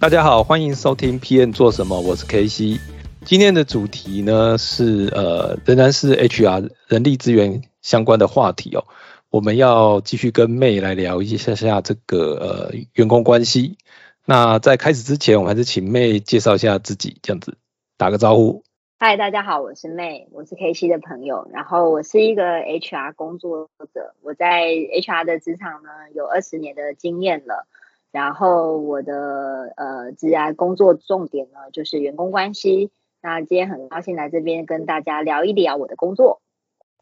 [0.00, 2.80] 大家好，欢迎收听 PN 做什么，我是 KC。
[3.26, 8.86] 今天的主题呢是呃，仍然是 HR 人力资源相关的话题哦。
[9.28, 13.76] 我们要继续跟妹来聊一下下这个呃员工关系。
[14.24, 17.58] 那在开始之前，我们还是请妹介绍一下自己，这样子
[17.98, 18.64] 打个招呼。
[18.98, 27.66] 嗨，大家好，我是妹，我是 KC 的朋友，然后我是一个 HR 工作者，我在 HR 的职场呢有二十年的经验了。
[28.12, 32.90] 然后我的呃职业工作重点呢就是员工关系。
[33.22, 36.40] 那今天很高兴来这边跟大家聊一聊我的工作。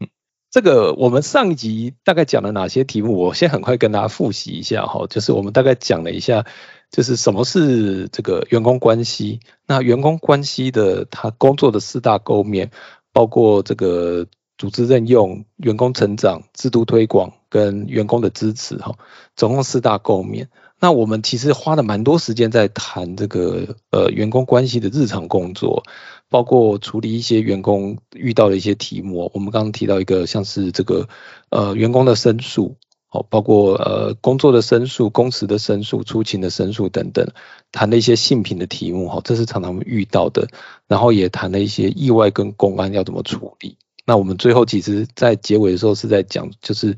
[0.00, 0.08] 嗯，
[0.50, 3.16] 这个我们上一集大概讲了哪些题目？
[3.16, 6.44] 我先很快跟大家复习一下哈，就是我们大概讲了一下，
[6.90, 9.38] 就是什么是这个员工关系。
[9.66, 12.70] 那员工关系的他工作的四大构面，
[13.12, 18.96] 包括这个组织任用、员工成长、制度推广跟员工的支持哈，
[19.36, 20.48] 总共四大构面。
[20.80, 25.82] 那我们其实花了蛮多时间在谈这个呃员工关系的日常工作，
[26.28, 29.28] 包括处理一些员工遇到的一些题目。
[29.34, 31.08] 我们刚刚提到一个像是这个
[31.50, 32.76] 呃员工的申诉，
[33.08, 37.26] 好，包括呃工作的申诉、工时的申诉、出勤的申诉等等，
[37.72, 40.46] 谈了一些性品的题目，哈，这是常常遇到的。
[40.86, 43.76] 然后也谈了一些意外跟公安要怎么处理。
[44.06, 46.96] 那我们最后其实，在结尾的时候是在讲，就是。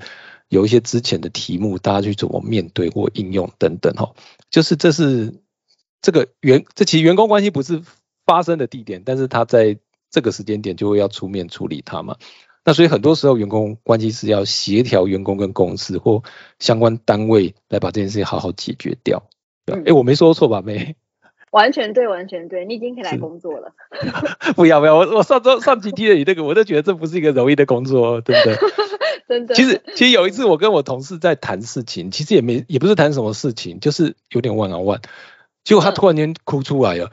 [0.51, 4.13] 有一些之前的题目，大家去怎么面对或应用等等哈，
[4.51, 5.33] 就是这是
[6.03, 7.81] 这个员，这其实员工关系不是
[8.27, 9.79] 发生的地点，但是他在
[10.11, 12.17] 这个时间点就会要出面处理他嘛。
[12.65, 16.23] 那所以很多时候员工关系是要协调员工跟公司或
[16.59, 19.23] 相关单位来把这件事情好好解决掉。
[19.87, 20.61] 哎，我没说错吧？
[20.61, 20.97] 妹，
[21.53, 23.73] 完全对，完全对，你已经可以来工作了。
[24.57, 28.57] 不要不要，我我上周上几天你这个，我都觉得这不是一个容易的工作，对不对？
[29.55, 35.01] 其实，其实有一次我跟我同事在谈事情，其实也没，也不是谈什么事情，就是有点万啊万。
[35.65, 37.13] 结果他突然间哭出来了，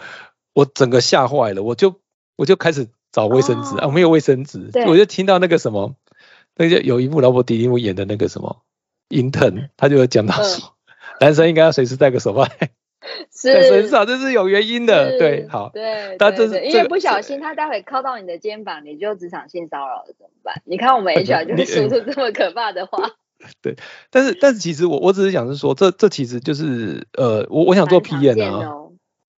[0.53, 1.99] 我整个吓坏了，我就
[2.35, 5.95] 我就开始找卫生纸啊，没有卫生纸，我就听到那个什么，
[6.55, 8.61] 那个有一部劳勃迪尼姆演的那个什么
[9.15, 10.75] 《intern》，他就讲到说，
[11.19, 12.49] 男生应该要随时带个手帕。
[13.31, 15.17] 是很少，这是有原因的。
[15.17, 20.61] 对，好，对，但这是因为不小心，他待会靠到你的肩膀，你就职场性骚扰了，怎么办？
[20.65, 23.11] 你看我们 HR 就是说出这么可怕的话。
[23.61, 23.75] 对，
[24.09, 28.86] 但是但是其实我我只是想是说，这这其实就是呃，我我想做 PM 啊。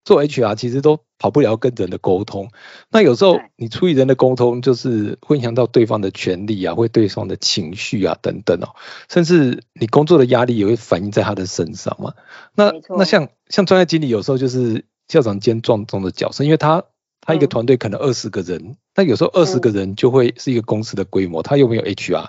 [0.06, 2.50] 做 HR 其实都跑不了跟人的沟通，
[2.90, 8.76] 那有时候你处理人的沟通，就是会影响到对方的权利啊，会对方的情绪啊等等哦，
[9.10, 12.14] 甚至你工作的压力也会反映在他的身上嘛。
[12.56, 16.84] 那那像像专业经理有时候就是校长兼壮中的角色，因为他
[17.22, 22.28] 他一个团队可能二十个人，但有时候二十个人就会是一个公司的规模，他又没有 HR，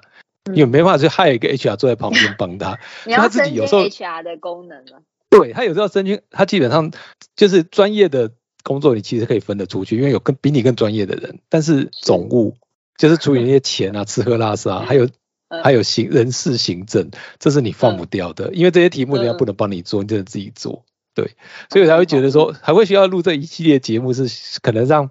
[0.52, 2.78] 因为没办法去害一个 HR 坐在旁边帮他，
[3.14, 5.02] 他自己有时候 HR 的功能了。
[5.30, 6.90] 对他有时候申请，他基本上
[7.36, 8.32] 就是专业的
[8.64, 11.38] 工作，你其实可以分得出去，因为有更比你更专业的人。
[11.48, 12.56] 但是总务
[12.98, 15.08] 就是处理那些钱啊、吃喝拉撒，还有
[15.62, 20.84] 还有行人事行政，这是你放不掉的，因为这些题目人家不能帮你做，你只能自己做。
[21.14, 21.30] 对，
[21.70, 24.28] 所以才会觉得说，还会需要录这一系列节目，是
[24.60, 25.10] 可能让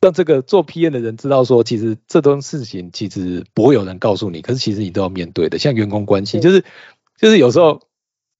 [0.00, 5.58] 让这个做 P N 的人知道说，其实这种事情其实不会有人告诉你，可是其实你都要面对的。
[5.58, 6.64] 像员工关系，就是
[7.18, 7.82] 就是有时候。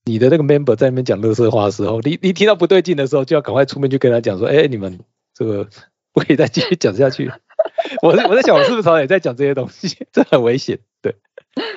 [0.07, 5.01] 你的那个 member 在那边讲乐色话的时候，你你听到不对劲的时候，就要赶快出面去跟他讲说，哎，你们
[5.33, 5.69] 这个
[6.13, 7.33] 不可以再继续讲下去。
[8.03, 9.97] 我我在想，我是不是常常也在讲这些东西？
[10.13, 10.81] 这很危险。
[11.01, 11.17] 对，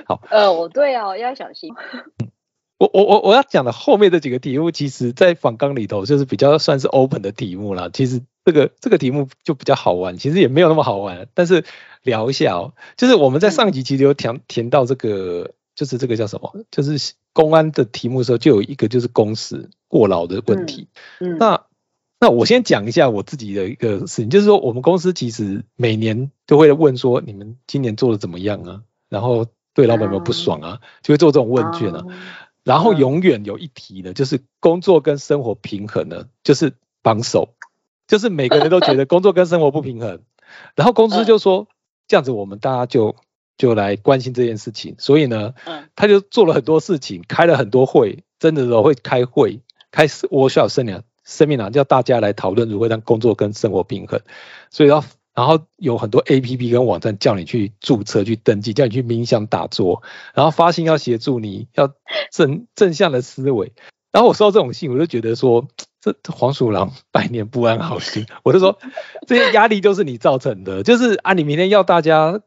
[0.05, 0.21] 好。
[0.29, 1.73] 呃，我对哦，要小心。
[2.77, 7.89] 我我我我要讲的后面这几个题目，其实在访纲里头就是比较算是 open 的题目啦。
[7.91, 11.63] 其实这个这个题目就比较好玩，其实也没有那么好玩，但是
[12.03, 12.73] 聊一下哦。
[12.97, 16.53] 就是我们在上集其实有填填到这个，就是这个叫什么？
[16.69, 17.13] 就是。
[17.37, 20.87] 公安的题目的时候，就有一个就是工时过劳的问题。
[21.19, 21.65] 嗯，那
[22.19, 28.81] 那我先讲一下我自己的一个事情，就是说我们公司其实每年都会问说你们今年做的怎么样啊？
[29.07, 29.45] 然后
[29.75, 30.79] 对老板有没有不爽啊？
[31.03, 32.03] 就会做这种问卷啊。
[32.63, 36.73] 然后永远有一题呢，就是工作跟生活平衡呢，就是
[37.03, 37.53] 榜首
[38.07, 40.21] 就是每个人都觉得工作跟生活不平衡，
[40.75, 41.67] 然后公司就说
[42.07, 43.15] 这样子，我们大家就
[43.57, 45.53] 就来关心这件事情，所以呢，
[45.95, 49.61] 他就做了很多事情，开了很多会，真的都会开会，
[49.91, 54.21] 开始我需要生两生命啊，叫大家来讨论如何让工作跟生活平衡，
[54.69, 55.03] 所以要。
[55.37, 60.01] 然后有很多 A P P 跟网站叫你去注册、去登记，叫你去冥想打坐，
[60.33, 61.93] 然后发信要协助你要
[62.31, 63.71] 正正向的思维。
[64.11, 65.67] 然后我收到这种信，我就觉得说，
[66.01, 68.79] 这黄鼠狼 百年不安好心，我就说
[69.27, 72.41] 这些压力都是你造成的，就是啊，你明天要大家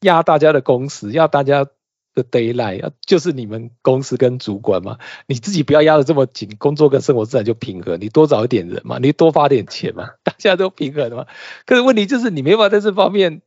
[0.00, 1.66] 压大家的工时，要大家。
[2.14, 4.98] 的 d a y l i g h t 就是你们公司跟主管嘛，
[5.28, 8.00] 你自己不要压的这么紧，工作跟生活自然就平衡。
[8.00, 11.26] 你多找一点人嘛，你多发点钱嘛， 大家都平衡嘛。
[11.64, 13.42] 可是问题就是你没法在这方面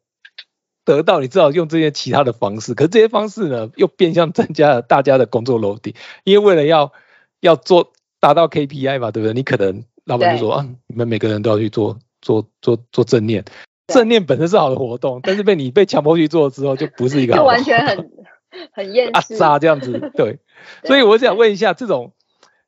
[0.86, 2.74] 得到，你只好用这些其他的方式。
[2.74, 5.94] 可是这些方式呢，又变相增加了大家的工作 load，
[6.24, 6.94] 因为为了要
[7.42, 9.34] 要做达到 KPI 嘛，对不对？
[9.34, 13.44] 你可能老板就说啊，你们每个人都要去做做做做正念，
[13.88, 18.12] 正念本身是好的活动， 但是被你被强迫去做之后，就不是一个就完全很。
[18.74, 20.40] 很厌世 啊，这样子，对，
[20.84, 22.12] 所以我想问一下，这种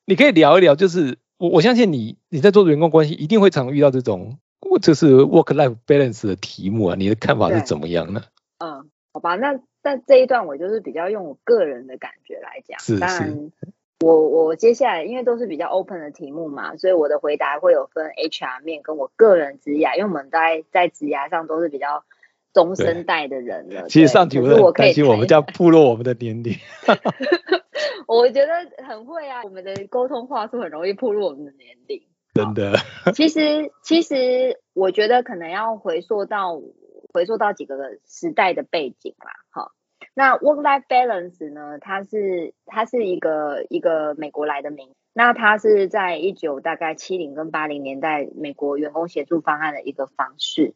[0.05, 4.37] 你可以聊一聊，就是我我相信你你在做员工关系，一定会常遇到这种，
[4.81, 8.23] 就是 work life balance 的题目啊，你的看法是怎么样呢？
[8.59, 13.51] 嗯，好吧，那那这一段我就是比较用我个人的感觉来讲，是是。
[14.03, 22.03] 我我接下来因为都是比较 open 的题目嘛，所以我的回答会有分 HR 面跟我个人职涯，因为我们在在职涯上都是比较。
[22.53, 26.53] 中生代的人了，其实上题我很担心，我们叫部落我们的年龄。
[28.05, 28.53] 我觉得
[28.85, 32.03] 很会啊，我们的沟通话术很容易暴露我们的年龄。
[32.35, 32.77] 真的。
[33.15, 36.61] 其实其实我觉得可能要回溯到
[37.11, 39.31] 回溯到几个时代的背景啦。
[39.49, 39.71] 哈，
[40.15, 41.79] 那 work life balance 呢？
[41.79, 50.73] 它是它是一个一个美国来的名，那它是在一九大概七零跟八零年代美国员工协助方案的一个方式。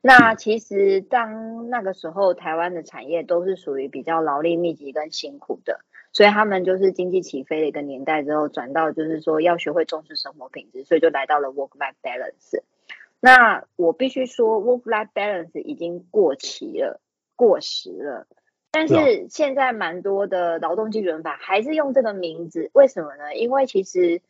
[0.00, 5.80] 那其实当那个时候，台湾的产业都是属于比较劳力密集跟辛苦的，
[6.12, 12.62] 所以他们就是经济起飞的一个年代之后，转到就是说要学会重视生活品质，所以就来到了 work life balance。
[13.20, 16.98] 那我必须说，work life balance 已经过期了，
[17.36, 18.26] 过时了。
[18.72, 23.34] 但是现在蛮多的劳动基准法还是用这个名字，为什么呢？
[23.34, 24.22] 因为其实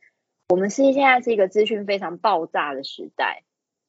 [0.48, 3.42] 我们是现在是一个资讯非常爆炸的时代。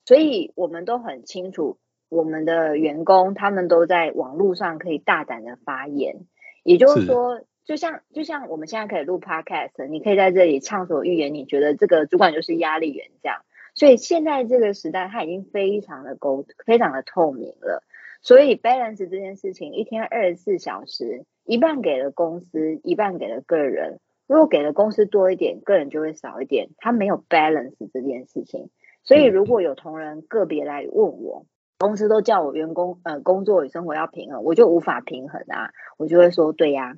[0.04, 1.78] 所以我们都很清楚，
[2.10, 6.26] 我们的员工他们都在网络上可以大胆的发言，
[6.64, 13.44] 也就是说，就像就像我们现在可以录 podcast，你可以在这里畅所欲言，你觉得这个主管就是压力源这样。
[13.76, 17.84] 所以现在这个时代，它已经非常的沟非常的透明了。
[18.22, 24.00] 所以 balance 这件事情，一天二十四小时，一半给了公司，一半给了个人。
[24.28, 28.70] 如果给了公司多一点，个人就会少一点，他没有 balance 这件事情。
[29.04, 31.46] 所以，如果有同仁个别来问我，
[31.80, 36.96] 公司都叫我员工呃工作与生活要平衡，我就无法平衡啊，我就会说对呀。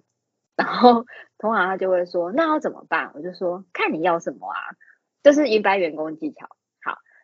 [0.58, 1.06] 然后
[1.40, 3.12] 通常他就会说那要怎么办？
[3.16, 4.60] 我就说看你要什么啊，
[5.24, 6.50] 这是一般员工技巧。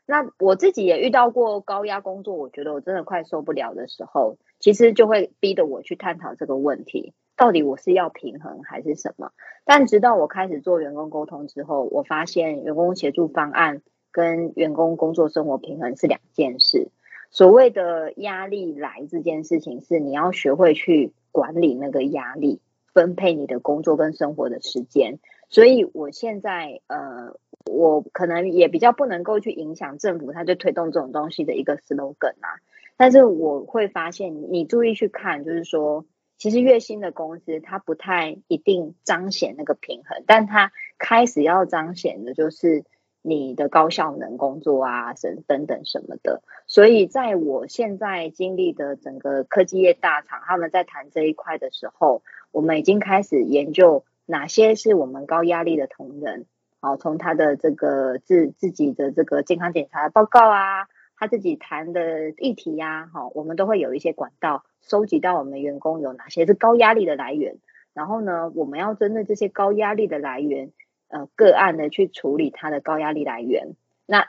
[0.10, 9.32] 那我自己也遇到过高压工作，我觉得我真的快受不了的时候，其实就会逼得我去探讨这个问题，到底我是要平衡还是什么？
[9.66, 13.82] 但直到我开始做员工沟通之后，我发现员工协助方案。
[14.12, 16.90] 跟员工工作生活平衡是两件事。
[17.30, 22.60] 所谓的压力来这件事情，是你要学会去管理那个压力，
[22.92, 25.20] 分配你的工作跟生活的时间。
[25.48, 27.36] 所以我现在呃，
[27.66, 32.60] 我可能也比较不能够去影响政府，他就推动这种东西的一个 slogan 啊。
[32.98, 36.06] 但是我会发现，你注意去看，就是说，
[36.38, 42.84] 其实月薪的公司，它不太一定彰显那个平衡，但它开始要彰显的就是。
[43.22, 56.46] 你的高效能工作啊，等等等什么的，所以在我现在经历的整个科技业大厂，他们在谈这一块的时候，我们已经开始研究哪些是我们高压力的同仁，
[56.82, 67.58] 好，从他的这个自自己的这个健康检查报告啊，他自己谈的议题呀，好，我们都会有一些管道收集到我们员工有哪些是高压力的来源，
[67.94, 70.72] 然后呢，我们要针对这些高压力的来源。
[71.12, 74.28] 呃，个案的去处理他的高压力来源，那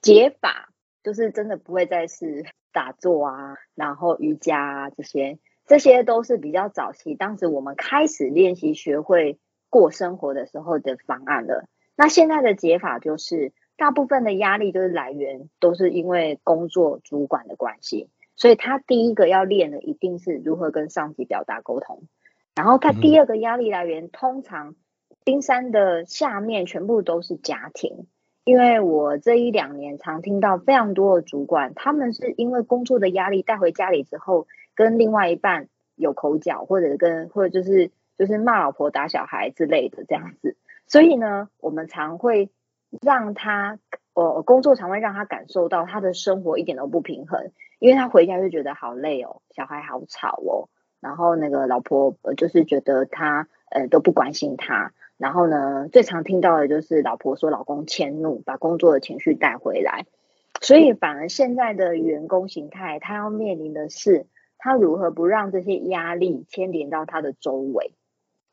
[0.00, 0.70] 解法
[1.02, 11.66] 就是真的不会再是 打坐啊，然后瑜伽啊这些，这些都是比较早期，当时我们开始练习学会过生活的时候的方案了。
[11.96, 22.02] 那现在的解法就是，大部分的压力就是来源，都是因为工作主管的关系，所以他第一个要练的一定是如何跟上级表达沟通，
[22.54, 24.74] 然后他第二个压力来源通常。
[25.22, 28.08] 冰山的下面全部都是家庭，
[28.44, 42.50] 因为我这一两年常听到非常多的主管，他们是因为工作的压力带回家里之后，跟另外一半有口角，或者跟或者就是就是骂老婆打小孩之类的这样子，所以呢，我们常会
[43.02, 43.78] 让他，
[44.14, 50.68] 呃，工作常会让他感受到他的生活一点都不平衡，因为他回家就觉得好累哦，小孩好吵哦，
[51.00, 54.92] 然后那个老婆就是觉得他呃都不关心他。
[55.16, 60.06] 然后呢，最常听到的就是老婆说老公迁怒，把工作的情绪带回来，
[60.60, 64.26] 所以反而现在的员工形态，他要面临的是
[64.58, 67.94] 他如何不让这些压力牵连到他的周围，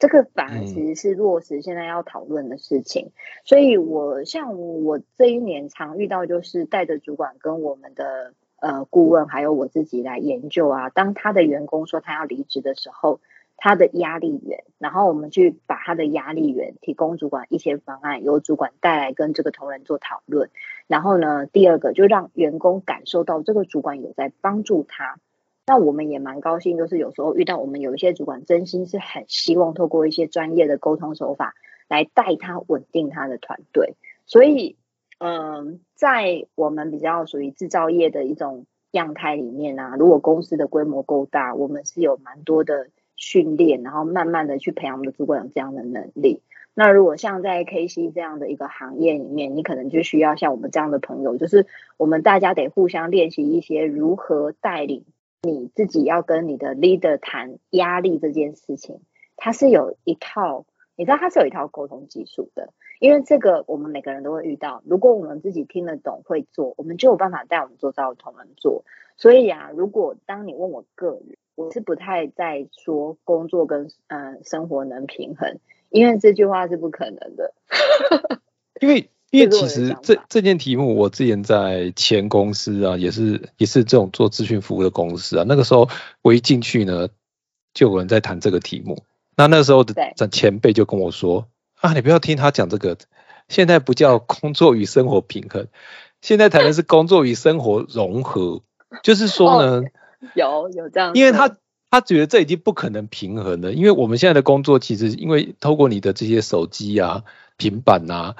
[0.01, 3.11] 这个反而其实是落实现在要讨论的事情。
[3.45, 13.21] 所以我像我这一年常遇到，就是带着主管跟我们的呃顾问还有我自己来研究啊，当他的员工说他要离职的时候。
[13.63, 20.49] 他的压力源，然后我们去把他的压力源提供主管一些方案，由主管带来跟这个同仁做讨论。
[20.87, 25.19] 然后呢，第二个就让员工感受到这个主管有在帮助他。
[25.65, 31.55] 那我们也蛮高兴，就是有时候遇到我们有一些主管，真心是很希望透过一些专业的沟通手法
[31.87, 33.95] 来带他稳定他的团队。
[34.25, 34.77] 所以，
[35.19, 42.87] 嗯，在我们比较属于制造业的一种样态里面呢，如果公司的规模够大，我们是有蛮多的。
[43.17, 46.41] 训练，然后慢慢的去培养我们的主管有这样的能力。
[46.73, 55.05] 那如果像在 KC 这样的一个行业里面，你可能就需要像我们这样的朋友，就是我们大家得互相练习一些如何带领
[55.43, 59.01] 你自己要跟你的 leader 谈压力这件事情。
[59.35, 64.83] 它是有一套，你知道它是有一套沟通技术的，因为这个我们每个人都会遇到。
[64.85, 68.85] 如果我们自己听得懂会做，我们就有办法带我们做到同仁做。
[69.17, 75.57] 所以啊，如果当你问我个人，我是不太在说工作跟嗯生活能平衡，
[75.89, 77.55] 因为这句话是不可能的。
[78.79, 85.45] 因为因为其实这这件题目，我之前在前公司啊，也是也是这种做咨询服务的公司啊。
[85.47, 85.89] 那个时候
[86.21, 87.07] 我一进去呢，
[87.73, 89.03] 就有人在谈这个题目。
[89.35, 89.95] 那那时候的
[90.29, 91.47] 前辈就跟我说
[91.79, 92.97] 啊，你不要听他讲这个，
[93.47, 95.67] 现在不叫工作与生活平衡，
[96.21, 98.61] 现在谈的是工作与生活融合。
[99.01, 99.81] 就是说呢。
[100.35, 101.57] 有有这样，因为他
[101.89, 107.23] 他觉得这已经不可能平衡了，因为我们现在的工作其实因为透过你的这些手机啊、
[107.57, 108.35] 平板啊，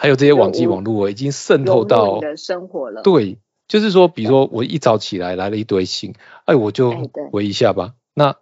[0.00, 3.02] 还有这些网际网络，已经渗透到你的生活了。
[3.02, 3.36] 对，
[3.68, 6.14] 就是说，比如说我一早起来来了一堆信，
[6.46, 7.92] 哎，我就回一下吧。
[8.14, 8.36] 那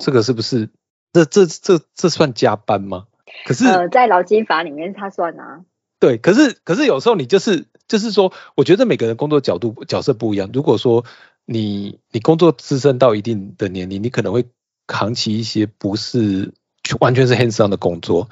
[0.00, 0.70] 这个是不是
[1.12, 3.04] 这这这这算加班吗？
[3.44, 5.66] 可是呃，在劳基法里面他算啊。
[6.00, 10.48] 对，可是可是有时候你就是就是说，我觉得每个人工作角度角色不一样。
[10.54, 11.04] 如果说
[11.44, 14.46] 你你工作资深到一定的年龄，你可能会
[14.86, 16.54] 扛起一些不是
[17.00, 18.30] 完全是 hands on 的工作。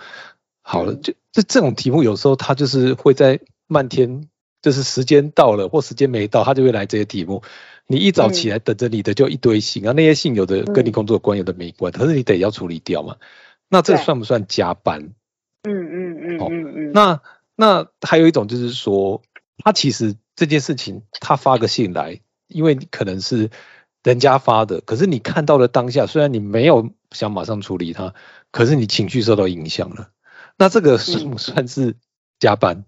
[0.71, 4.29] 好了，就这这种题目有时候他就是会在漫天，
[4.63, 7.43] 就是时间到了或时间没到，他就会来这些题目。
[7.87, 13.17] 你一早起来等着你的就一堆信啊，那些信有的跟你工作关，有的没关，可是你得要处理掉嘛。
[13.69, 15.13] 那这算不算加班？
[15.63, 16.93] 嗯嗯嗯嗯嗯。
[16.93, 17.21] 那
[17.57, 19.23] 那还有一种就是说，
[19.65, 22.21] 他其实这件事情他发个信来。
[22.53, 23.49] 因为可能是
[24.03, 28.13] 人家发的，可是你看到了当下，虽然你没有想马上处理它，
[28.51, 30.09] 可是你情绪受到影响了，
[30.61, 31.97] 那这个算不算是
[32.39, 32.85] 加班？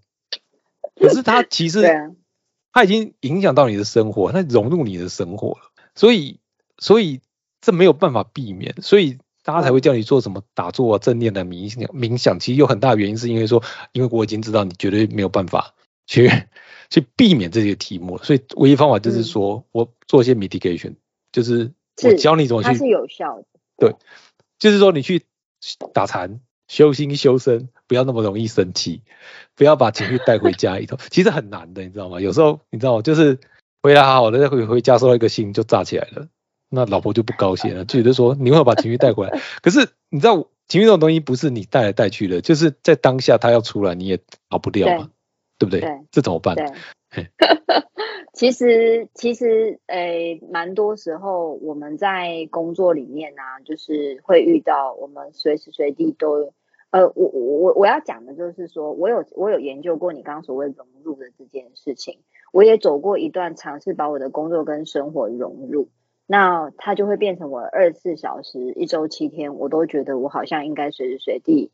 [0.94, 1.82] 可是他 其实
[2.72, 6.38] 他已经影响到你的生活，他融入你的生活了，所以
[6.76, 7.20] 所以
[7.60, 12.38] 这没有办法避免，所以大家才会叫你做什么打坐啊、正念的冥想冥想。
[12.38, 13.62] 其实有很大原因是因为说，
[13.92, 15.74] 因为我已经知道你绝对没有办法
[16.06, 16.30] 去。
[16.90, 20.96] 去避免这些题目，所以唯一方法就是说我做一些 mitigation，
[21.32, 21.72] 就是
[22.04, 23.46] 我教你怎么去，它是有效的。
[23.78, 23.96] 对，
[24.58, 25.24] 就是说你去
[25.94, 29.02] 打禅、修心、修身，不要那么容易生气，
[29.54, 30.96] 不要把情绪带回家里头。
[31.12, 32.18] 其实很难的，你知道吗？
[32.18, 33.38] 有时候你知道吗，就是
[33.82, 36.28] 回来好好的，再回回家收到一个信就炸起来了，
[36.70, 39.38] 那老婆就不高兴了， 就觉得说你会把情绪带回来。
[39.60, 45.10] 可是你知道，情绪这种东西不是你带来带去的，就是在当下他要出来，你也逃不掉嘛。
[45.58, 45.82] 对不对？
[46.10, 46.56] 这怎么办？
[48.32, 56.52] 其实其实诶，蛮多时候我们在工作里面呢，就是会遇到我们随时随地都
[56.92, 62.18] 呃，我我我我要讲的就是说，我有我有研究过你刚刚所谓融入的这件事情，
[62.52, 65.88] 我也走过一段尝试把我的工作跟生活融入，
[66.26, 71.72] 那它就会变成我二十四小时一周七天，我都觉得我好像应该随时随地。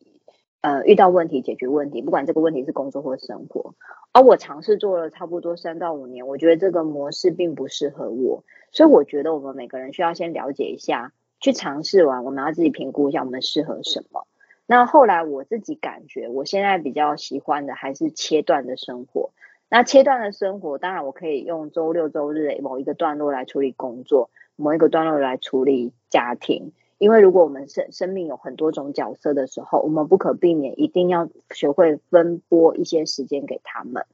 [0.61, 3.75] 呃，遇到问题解决问题，不管这个问题是工作或生活。
[4.13, 14.27] 而我尝试做了差不多三到五年，我觉得这个模式并不适合我，所以我觉得我们每个人需要先了解一下，去尝试完，我们要自己评估一下我们适合什么。
[14.71, 19.31] 那后来我自己感觉，我现在比较喜欢的还是切断的生活。
[19.71, 26.73] 那切断的生活，当然我可以用周六周日某一个段落来处理工作，某一个段落来处理家庭。
[26.99, 34.05] 因为如果我们生生命有很多种角色的时候，我们不可避免一定要学会分拨一些时间给他们。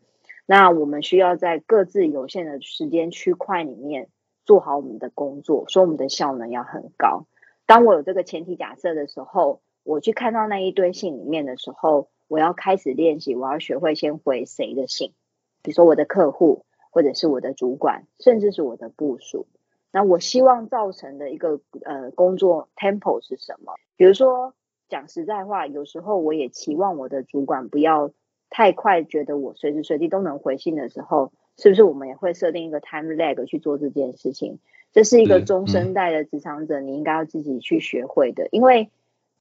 [0.46, 4.06] 那我们需要在各自有限的时间区块里面
[4.44, 7.26] 做好我们的工作，所以我们的效能要很高。
[7.66, 15.12] 当我有这个前提假设的时候，我去看到那一堆信里面的时候，我要开始练习，我要学会先回谁的信，
[15.62, 19.46] 比如说我的客户，或者是我的主管，甚至是我的部属。
[19.92, 23.74] 那我希望造成的一个呃工作 tempo 是什么？
[23.96, 24.54] 比如说
[24.88, 28.10] 讲实在话，有时候我也期望我的主管不要
[28.50, 34.58] 太快觉得我随时随地都能回信的时候，是不是我们也会设定一个 time lag 去做这件事情？
[34.92, 38.48] 这是一个中生代的职场者，你应该要自己去学会的。
[38.50, 38.90] 因为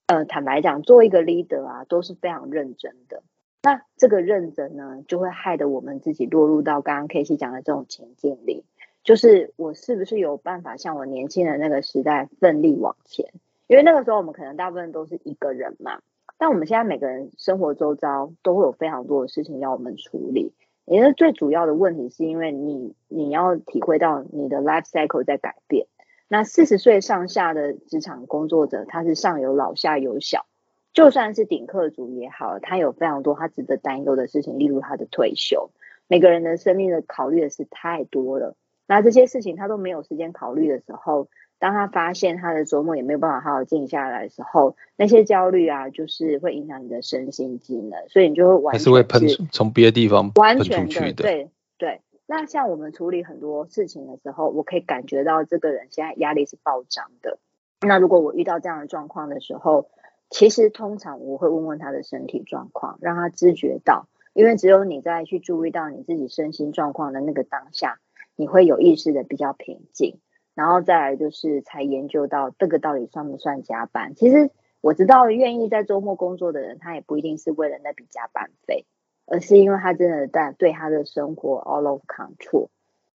[0.06, 3.22] 呃，坦白讲，做一个 leader 啊，都是非常认真的。
[3.62, 8.64] 那这个认真呢，就会害得我们自己落入到刚刚 K C 讲的这种情境里。
[9.02, 13.32] 就是我是不是有办法像我年轻的那个时代奋力往前？
[13.66, 16.00] 因为那个时候我们可能大部分都是一个人嘛，
[16.36, 20.52] 但我们现在每个人生活周遭都会有非常多的事情要我们处理。
[20.84, 25.86] 也是最主要的问题，是因为你你要体会到你的 life cycle 在改变。
[26.28, 30.46] 那四十岁上下的职场工作者，他是上有老下有小，
[30.92, 35.70] 就算是顶客族也好，他有非常多他值得担忧的事情，例如他的退休。
[36.08, 38.56] 每个人的生命的考虑的是太多了。
[38.86, 41.28] 那这些事情他都没有时间考虑的时候，
[41.58, 52.00] 当他发现他的周末也没有办法好好静下来的时候，那些焦虑啊，就是会影响你的身心机能，所以你就会完还是会喷从别的地方完全的对对。
[52.26, 57.38] 那像我们处理很多事情的时候，我可以感觉到这个人现在压力是暴涨的。
[57.86, 59.88] 那如果我遇到这样的状况的时候，
[60.30, 67.98] 其实通常我会问问他的身体状况，让他知觉到，因为只有你在去注意到你自己身心状况的那个当下。
[68.36, 70.18] 你会有意识的比较平静，
[70.56, 74.16] 然后再来就是才研究到这个到底算不算加班。
[74.16, 78.86] 其实我知道，愿意在周末工作的人，他也不一定是为了那笔加班费，
[79.26, 82.68] 而是因为他真的在对他的生活 all of control。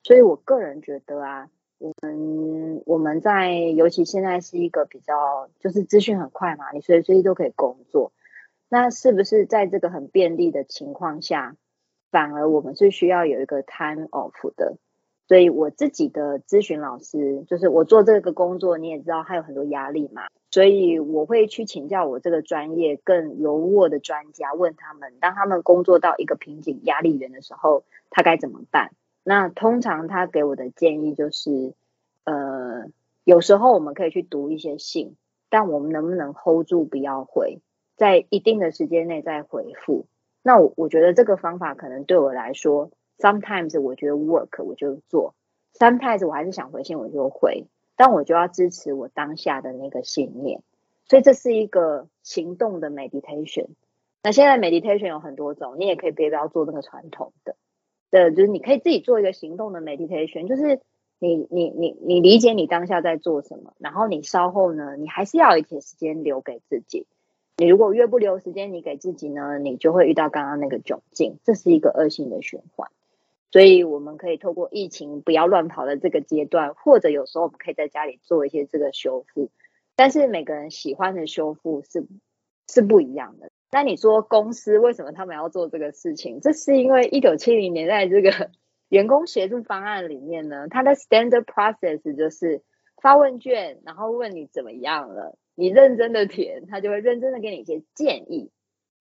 [0.04, 8.12] 所以我个人觉得啊，我们我们在尤其现在是一个比较就是资讯很快嘛，你随时随地都可以工作，
[8.70, 11.56] 那是不是在这个很便利的情况下，
[12.12, 14.78] 反而我们是需要有一个 time off 的？
[15.30, 28.90] 所以我自己的咨询老师，就是我做这个工作，你也知道，他有很多压力嘛，所以我会去请教我这个专业更优渥的专家，问他们，当他们工作到一个瓶颈、压力源的时候，他该怎么办？
[29.24, 31.76] 那通常他给我的建议就是，
[32.24, 32.88] 呃，
[33.24, 35.16] 有时候我们可以去读一些信，
[35.52, 37.60] 但我们能不能 hold 住不要回，
[37.98, 40.08] 在一定的时间内再回复？
[40.42, 42.90] 那我我觉得这个方法可能对我来说。
[43.20, 45.36] Sometimes 我觉得 work 我就做
[45.74, 47.66] ，Sometimes 我还是想回信我就回，
[47.98, 50.62] 但我就要支持我当下的那个信念，
[51.06, 53.68] 所以这是一个行动的 meditation。
[54.24, 57.56] 那现在 meditation 有很多种，你也可以别不要做那个传统的，
[58.10, 60.80] 的就是你可以自己做一个行动的 meditation，就是
[61.20, 67.06] 你你你你理解你当下在做什么，然后你稍后呢，你还是要一些时间留给自己。
[67.58, 72.90] 你如果越不留时间，你给自己呢，你就会遇到刚刚那个窘境，这是一个恶性的循环。
[73.52, 79.50] 所以我们可以透过疫情不要乱跑的这个阶段，或者有时候我们可以在家里做一些这个修复。
[79.96, 82.06] 但是每个人喜欢的修复是
[82.68, 83.52] 是不一样的。
[83.72, 86.40] 那你说公司为什么他们要做这个事情？
[86.42, 88.52] 这是因为一九七零年代这个
[88.90, 92.64] 员工协助方案里面呢，它的 standard process 就是
[93.02, 98.52] 发问卷，然后问你怎么样了，你认真的填，他就会认真的给你一些建议。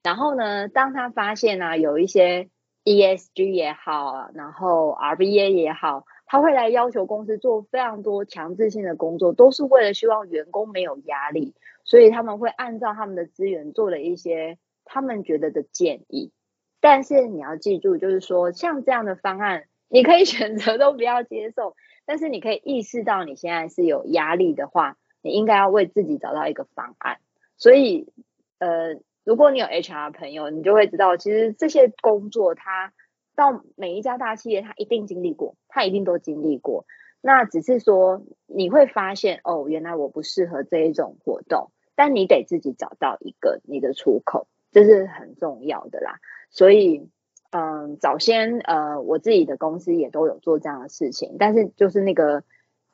[0.03, 2.49] 然后呢，当他发现呢有一些
[2.89, 16.33] ESG 也好，然后 RBA 也好，他会来要求公司做非常多强制性的工作，都是为了希望员工没有压力，所以他们会按照他们的资源做了一些他们觉得的建议。
[16.81, 27.19] 但是你要记住，就是说像这样的方案，你可以选择都不要接受，但是你可以意识到你现在是有压力的话，你应该要为自己找到一个方案。
[27.59, 28.11] 所以，
[28.59, 28.99] 呃。
[29.29, 32.95] 如果你有 HR 朋友，你就会知道，其实这些工作，他
[33.37, 36.87] 到每一家大企业，他一定经历过，他一定都经历过。
[37.21, 46.21] 那只是说，你会发现，哦，原来我不适合这一种活动，但你得自己找到一个你的出口，这是很重要的啦。
[46.49, 47.11] 所以，
[47.51, 52.45] 嗯，早先，呃，我自己的公司也都有做这样的事情，但是就是那个。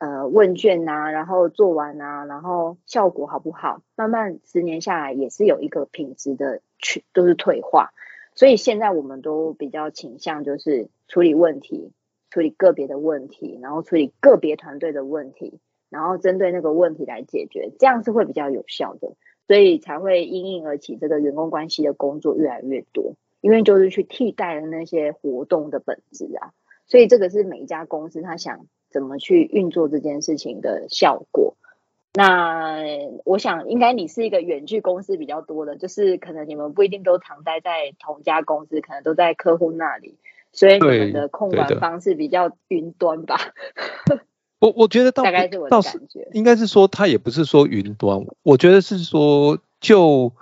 [0.04, 7.94] 呃问卷啊，然后做完啊，然后效果好不好，慢慢十年下来也是有一个品质的去都是退化，
[8.34, 11.90] 所以现在我们都比较倾向就是处理问题，
[12.28, 19.14] 处理个别的问题，然后处理个别团队的问题，然后针对那个问题来解决，这样是会比较有效的，
[19.46, 26.52] 所以才会因应而起这个员工关系的工作越来越多，因为就是去替代了那些活动的本质啊。
[26.86, 31.57] 所以这个是每一家公司他想怎么去运作这件事情的效果。
[32.14, 32.78] 那
[33.24, 40.14] 我想应该你是一个远距公司比较多的，就是可能你们不一定都常待在同家公司，可能都在客户那里，
[40.52, 43.37] 所以你们的控管方式比较云端吧。
[44.61, 50.33] 我我觉得大概是我的感觉，应该是说它也不是说云端，我觉得是说就。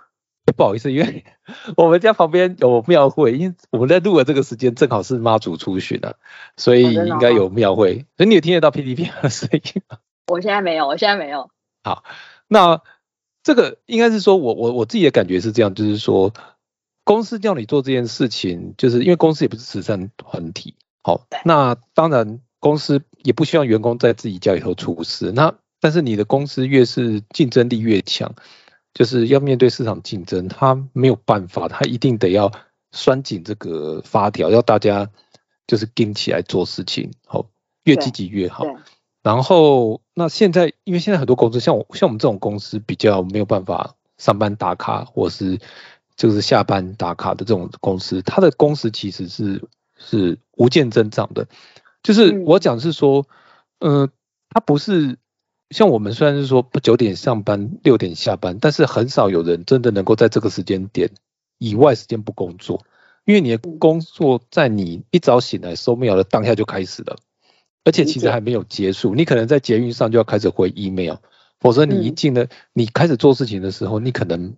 [0.56, 1.24] 不好意思，因为
[1.76, 6.14] 我们家旁边有庙会，因为我们在录的这个时间正好是妈祖出巡啊，
[6.56, 8.06] 所以应该有庙会。
[8.16, 9.98] 所以你有听得到 P D P 的声音吗？
[10.26, 11.48] 我现在没有，我现在没有。
[11.84, 12.02] 好，
[12.48, 12.80] 那
[13.44, 16.32] 这个应该是说我我我自己的感觉是这样，就是说
[17.04, 20.74] 公司叫你做这件事情，就是因为公司也不是慈善团体。
[21.02, 25.32] 好，那当然公司也不希望员工在自己家里头出事。
[25.32, 28.34] 那但是你的公司越是竞争力越强。
[28.94, 32.52] 就是要面对市场竞争，他没有办法，他一定得要
[32.90, 35.08] 拴紧这个发条，要大家
[35.66, 37.46] 就是跟起来做事情，好，
[37.84, 38.66] 越积极越好。
[39.22, 45.58] 然后，那现在因为现在很多公司，像我像我们这种公司，比较没有办法上班打卡，或是
[46.16, 49.62] 就是下班打卡的这种公司，它的工时其实是
[49.96, 51.48] 是无限增长的。
[52.02, 53.26] 就是我讲是说，
[53.78, 54.10] 嗯，
[54.50, 55.18] 它不是。
[55.72, 61.10] 像我们虽然是说不九点上班六点下班，但是很少有人真的能够在这个时间点
[61.58, 62.84] 以外时间不工作，
[63.24, 67.16] 因为你的工作在你一早醒来收 mail 的当下就开始了，
[67.84, 71.16] 而且其实还没有结束，你可能在捷运上就要开始回 email，
[71.58, 74.54] 否则你一进了你开始做事情的时候，你可能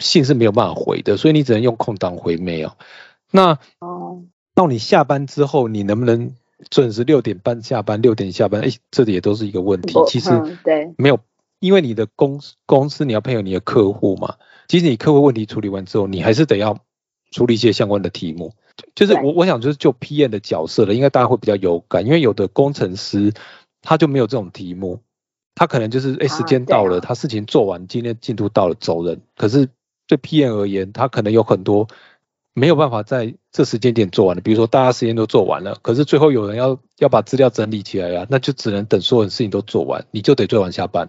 [0.00, 2.72] 信是没有办法回的，所以你只能用空档回 mail。
[3.30, 6.34] 那哦，到你下班之后，你能不能？
[6.70, 9.94] 准时六点半下班，六点下班，哎，这里也都是一个问题。
[10.06, 10.30] 其实
[10.64, 11.18] 对，没有，
[11.60, 14.36] 因为你的公公司你要配合你的客户嘛。
[14.68, 16.78] 其实你客户问题处理完之后，你还是得要
[17.30, 18.54] 处理一些相关的题目。
[18.94, 23.32] 就是我我想就是就 PM 的角色了，应该大家会比较有感，因为有的工程师
[23.82, 25.00] 他就没有这种题目，
[25.54, 29.20] 他可能就是哎时间到了，他事情做完，今天进度到了走人。
[29.36, 29.68] 可是
[30.06, 31.88] 对 PM 而言，他可能有很多。
[32.54, 41.08] 没有办法在这时间点做完的，比如说大家时间都做完了，可是最后有人要要把资料整理起来呀，那就只能等所有的事情都做完，你就得最晚下班。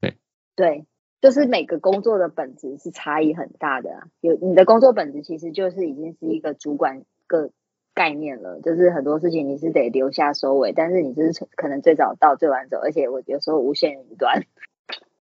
[0.00, 0.14] 对，
[0.54, 0.84] 对，
[1.20, 4.06] 就是每个工作的本质是差异很大的啊。
[4.20, 7.50] 有你的工作本质其实就是已经是一个主管个
[7.92, 14.44] 概念了，就是很多事情你是得留下收尾，但是你就是可能最早到最晚走，而且我有时候无限云端。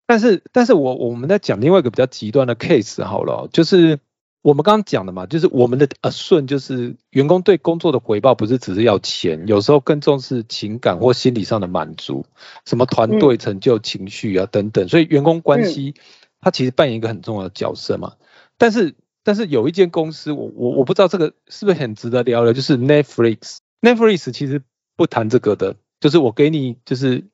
[0.06, 3.98] 但是，但是我我们在讲另外一个比较极端的 case 好了，就是。
[4.42, 12.26] 我们刚刚讲的嘛，就是我们的呃顺，就是员工对工作的回报不是只是要钱，有时候更重视情感或心理上的满足，
[12.66, 15.94] 什么团队成就、情绪啊等等，所以员工关系
[16.40, 18.14] 它其实扮演一个很重要的角色嘛。
[18.58, 24.60] 但是但是有一间公司，我我我不知道这个是不是很值得聊聊，就是 Netflix，Netflix 其实
[24.96, 27.28] 不谈这个的，就是我给你就是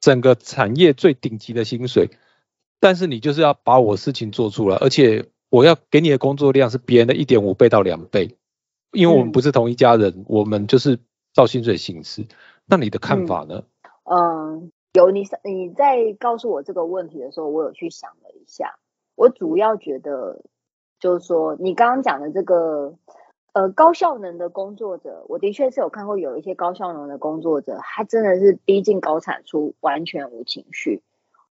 [0.00, 2.10] 整个产业最顶级的薪水，
[2.78, 5.26] 但是你就是要把我事情做出来，而且。
[5.54, 8.36] 我要给你的工作量是别人的一点五倍到两倍，
[8.90, 10.98] 因为我们不是同一家人，我们就是
[11.32, 12.26] 照薪水行事。
[12.66, 13.62] 那你的看法呢？
[14.02, 18.74] 嗯，有你你在告诉我这个问题的时候，我有去想了一下。
[19.14, 20.42] 我主要觉得
[20.98, 22.96] 就是说，你刚刚讲的这个
[23.52, 31.00] 呃高效能的工作者，我的确是有看过有一些高效能的工作者，他真的是逼近高产出，完全无情绪。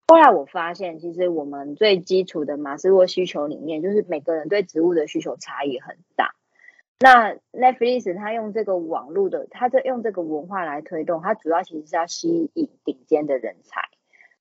[0.07, 6.35] 后来我发现，其实我们最基础的马斯洛需求里面，就是每个人对植物的需求差异很大。
[7.01, 13.89] 那 Netflix 它用这个网络的，它在用这个文化来推动，它主要其实是要吸引顶尖的人才。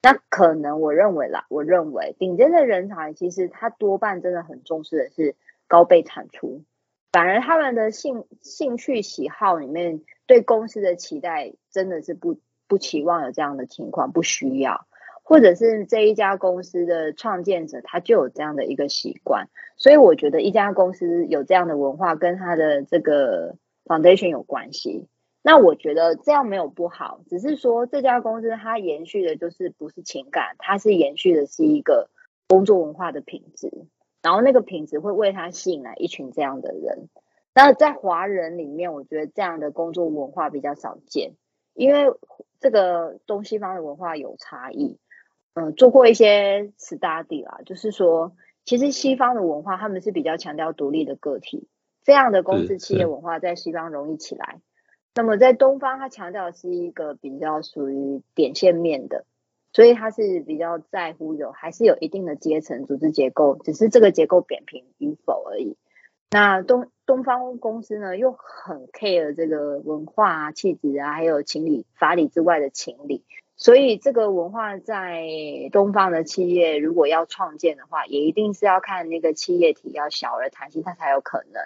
[0.04, 5.36] 那可能我认为啦，我认为顶尖的人才其实他多半真的很重视的是
[5.68, 6.64] 高倍产出，
[7.12, 14.88] 反而他们的兴兴趣喜好里面对公司的期待真的是不不期望有这样的情况，不需要。
[15.24, 23.56] 或者是这一家公司的创建者，他就有这样的一个习惯，所以我觉得一家公司有这样的文化，跟他的这个
[23.86, 25.08] foundation 有关系。
[25.44, 32.10] 那我觉得这样没有不好，只是说这家公司它延续的就是不是情感，它是延续的是一个
[32.48, 33.72] 工作文化的品质，
[34.22, 37.10] 然后那个品质会为它吸引来一群这样的人。
[37.56, 41.34] 那在华人里面，我觉得这样的工作文化比较少见。
[41.74, 42.14] 因为
[42.60, 45.00] 这个东西方的文化有差异。
[45.54, 48.34] 嗯，做过一些 study 啦，就是说，
[48.64, 51.68] 其实西方的文化他们是比较强调独立的个体，
[52.04, 54.62] 这样的公司企业文化在西方容易起来。
[55.14, 59.26] 那么在东方，它强调是一个比较属于点线面的，
[59.74, 65.76] 所以它是比较在乎有还是有一定的阶层组织结构，只是这个结构扁平与否而已。
[66.30, 73.26] 那东东方公司呢，又很 care 这个文化啊、气质啊，还有情理、法理之外的情理。
[73.62, 75.24] 所以这个文化在
[75.72, 81.62] 东方的企业如果要创建的话，也一定是要看那个企业体要小而弹性，它才有可能。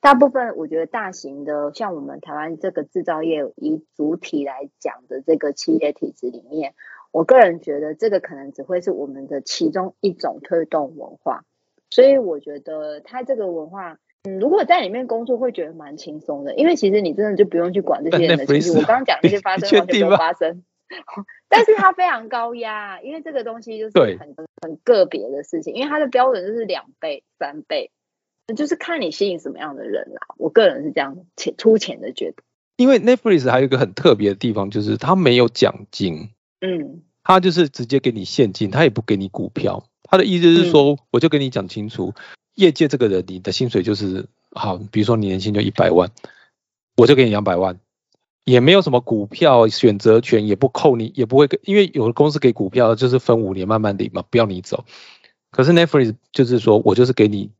[0.00, 6.74] 大部分我觉得大型的，像我们台湾这个制造业以主体来讲的这个企业体制里面，
[7.12, 11.44] 我个人觉得这个可能只会是我们的其中一种推动文化。
[11.90, 13.98] 所以我觉得它这个文化。
[14.24, 18.70] 嗯，如果在里面工作会觉得蛮轻松的，因为其实你真的就不用去管这些人的情绪。
[18.70, 20.64] 我刚刚讲那些发生完全不发生，
[21.48, 27.90] 但是它非常高压，因为这个东西就是很很个别的事情，因为它的标准就是两倍、三倍，
[28.56, 30.20] 就是看你吸引什么样的人啦。
[30.38, 32.42] 我个人是这样浅粗浅的觉得。
[32.76, 39.86] 因为 Netflix 还有一个很特别的地方，就是它没有奖金，嗯，它就是直接给你现金，它也不给你股票。
[40.08, 42.14] 他的意思是说，我就跟你讲清楚。
[42.54, 46.10] 业界这个人，你的薪水就是好，比如说你年薪就一百万，
[46.96, 47.80] 我就给你两百万，
[48.46, 54.84] 也没有什么股票选择权，也不扣你，也不会，因为有的公司给股票就是分五年慢慢领嘛，不要你走。
[55.50, 57.50] 可是 Netflix 就是说我就是给你，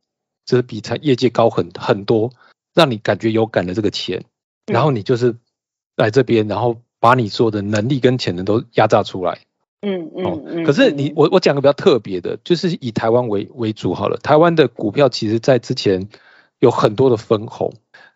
[0.45, 2.31] 就是比他业界高很很多，
[2.73, 4.23] 让你感觉有感的这个钱，
[4.65, 5.35] 然后你就是
[5.97, 9.39] 来这边，然后把你所有的能力跟潜能都压榨出来。
[9.81, 14.17] 嗯嗯嗯，可是你我我讲个比较特别的，就是以台湾为为主好了。
[14.17, 16.07] 台湾的股票其实在之前
[16.59, 17.73] 有很多的分红，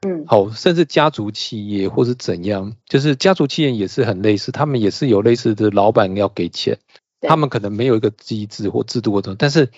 [0.07, 6.79] 嗯，好，甚至家族企业或是怎样，就是家族企业也是很类似，他们也是有类似的老板要给钱，
[7.21, 9.69] 他们可能没有一个机制或制度或者，但是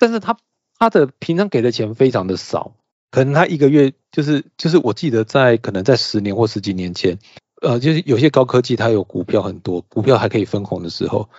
[0.00, 0.36] 但是他
[0.78, 2.74] 他的平常给的钱非常的少，
[3.10, 7.18] 可能他一个月就是就是我记得在可能在十年或十几年前。
[7.62, 11.30] 呃，就是有些高科技，它有股票很多，股票还可以分红的时候，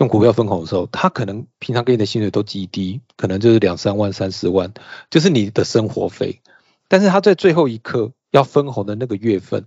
[0.00, 4.72] 用股票分红的时候，他可能平常给你的薪水都极低，可能就是两三万、三十万，
[5.10, 6.40] 就是你的生活费。
[6.88, 9.66] 但是他在最后一刻要分红的那个月份，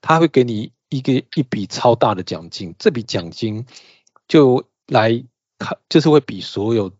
[0.00, 3.66] 他会给你一个一笔超大的奖金，这笔奖金
[4.26, 5.22] 就来
[5.58, 6.90] 看，就是会比所有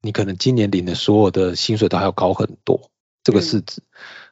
[0.00, 2.90] 你可能今年领的所有的薪水都还要高很多，
[3.22, 3.82] 这个市值。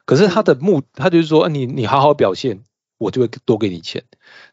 [0.05, 2.63] 可是他的目，他就是说，你你好好表现。
[2.97, 4.03] 我就会多给你钱，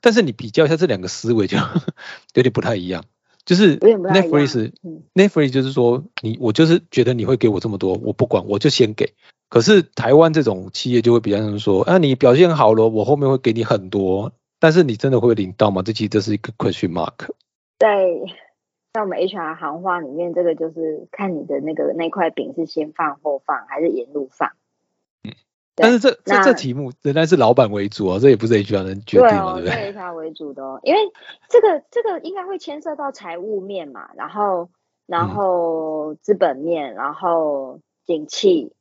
[0.00, 1.58] 但是你比较一下这两个思维就
[2.32, 3.04] 有点不太一样，
[3.48, 9.14] 就是 Netflix，Netflix 就是说你我就是觉得你会给我这么多，我不管我就先给。
[9.48, 15.80] 可是台湾这种企业就会比较像说，啊你表现好了，我后面会给你很多，但是你真的会领到吗？
[15.80, 17.30] 这其实这是一个 question mark。
[17.78, 17.88] 在
[18.92, 24.50] 在我们 HR 行话里面，这个就是看你的那个那块饼是先放后放还是沿路放。
[25.78, 31.00] 但是这这这题目仍然是老板为主啊，这也不是 HR 能决定嘛，对不对？HR 为主的，哦，因为
[31.48, 34.70] 这个这个应该会牵涉到财务面嘛，然后
[35.06, 38.72] 然后资本面，然后景气。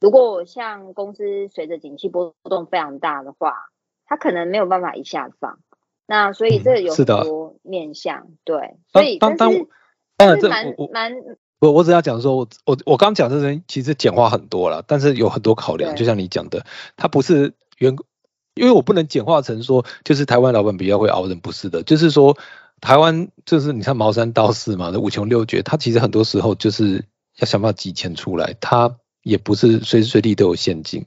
[0.00, 3.70] 如果像公司随着景气波动非常大的话，
[4.04, 5.58] 它可能没有办法一下放。
[6.06, 9.68] 那所以这有很多面向，对，所以但是
[10.16, 11.14] 但是蛮蛮。
[11.66, 16.64] 我我只要讲说，我我我刚讲这人其实简化很多了，但是有很多考量，就像你讲的，
[16.96, 18.06] 他不是员工，
[18.54, 22.38] 因为我不能简化成说，就是台湾老板比较会熬人，不是的，就是说
[22.80, 27.04] 台湾就是你看茅山道士嘛，五穷六绝，他其实很多时候就是
[27.38, 31.04] 要想办法挤钱出来，他也不是随时随地都有现金，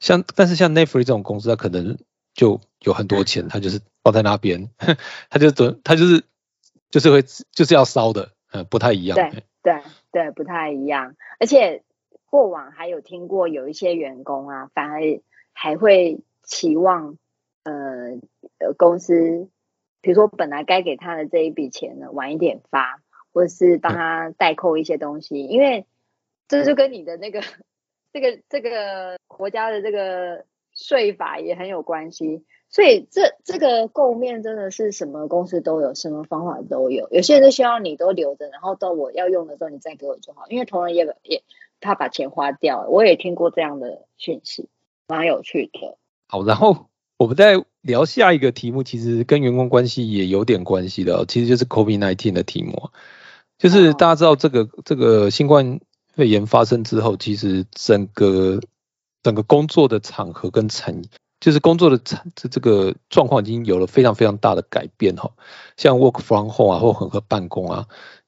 [0.00, 1.98] 像但是像 Netflix 这种公司，他可能
[2.34, 4.70] 就有很多钱，他就是放在那边，
[5.30, 6.22] 他就准他就是
[6.90, 9.16] 就是会就是要烧的，呃，不太一样。
[9.16, 11.82] 对对对，不太一样，而且
[12.30, 15.00] 过往还有听过有一些员工啊，反而
[15.52, 17.18] 还会期望
[17.64, 18.18] 呃
[18.76, 19.48] 公司，
[20.00, 25.84] 比如说本来该给他的这一笔钱呢，晚一点发，或者是帮他代扣一些东西，因为
[26.48, 27.42] 这就跟你的那个
[28.12, 32.44] 这个这个国家的这个税法也很有关系。
[32.76, 37.08] 所以这这个构面真的是什么公司都有，什么方法都有。
[37.10, 40.42] 有些人就希望你都留着，然后到我要用的时候你再给我就好。
[40.50, 41.42] 因为同仁也也
[41.80, 44.68] 怕把钱花掉，我也听过这样的讯息，
[45.08, 45.96] 蛮有趣的。
[46.28, 52.90] 好，然后我们再聊下一个题目，其实跟员工关系也有点关系的，其实就是 COVID-19 的题目。
[53.56, 55.80] 就是大家知道这个这个新冠
[56.12, 58.60] 肺炎发生之后，其实整个
[59.22, 61.00] 整个工作的场合跟产
[61.38, 65.30] 就是工作的这这个状况已经有了非常非常大的改变哈，
[65.76, 67.86] 像 work from home 啊或混合办公啊，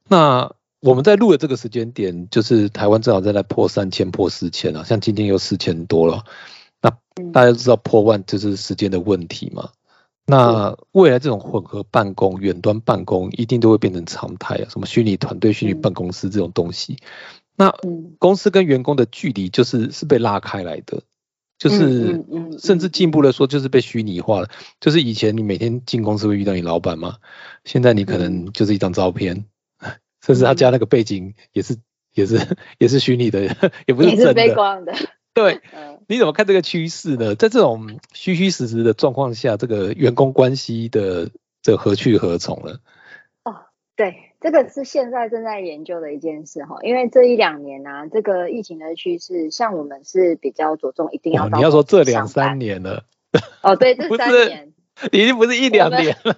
[0.09, 6.25] 那我们在录的这个时间点，就是台湾正好在来破三千破四千啊，像今天又四千多了，
[6.83, 6.91] 那
[7.33, 9.71] 大家都知道破万就是时间的问题嘛，
[10.27, 16.99] 那未来这种混合办公、远端办公一定都会变成常态啊，什么虚拟团队、虚拟办公室这种东西，
[17.57, 17.75] 那
[18.19, 21.03] 公司跟员工的距离就是是被拉开来的。
[21.59, 22.25] 就是，
[22.61, 24.49] 甚至进步了说，就是被虚拟化了。
[24.81, 27.17] 就是以前你每天进公司会遇到你老板嘛，
[27.65, 29.45] 现在你可能就是一张照片，
[30.25, 31.77] 甚至他加那个背景也是
[32.15, 33.43] 也是也是虚拟的，
[33.87, 34.95] 也不是真的。
[35.35, 35.61] 对，
[36.07, 37.35] 你怎么看这个趋势呢？
[37.35, 42.79] 在这种虚虚实实的状况下，这个员工关系的这何去何从呢？
[43.45, 43.67] 哦，
[43.97, 44.28] 对。
[44.41, 51.49] 这个是现在正在研究的一件事哈，因为这一两年啊，这个疫情的趋势，像我们是比较着重一定要。
[51.49, 53.03] 你要说这两三年了。
[53.63, 54.73] 哦，对，这三年
[55.11, 56.37] 已经不是一两年了。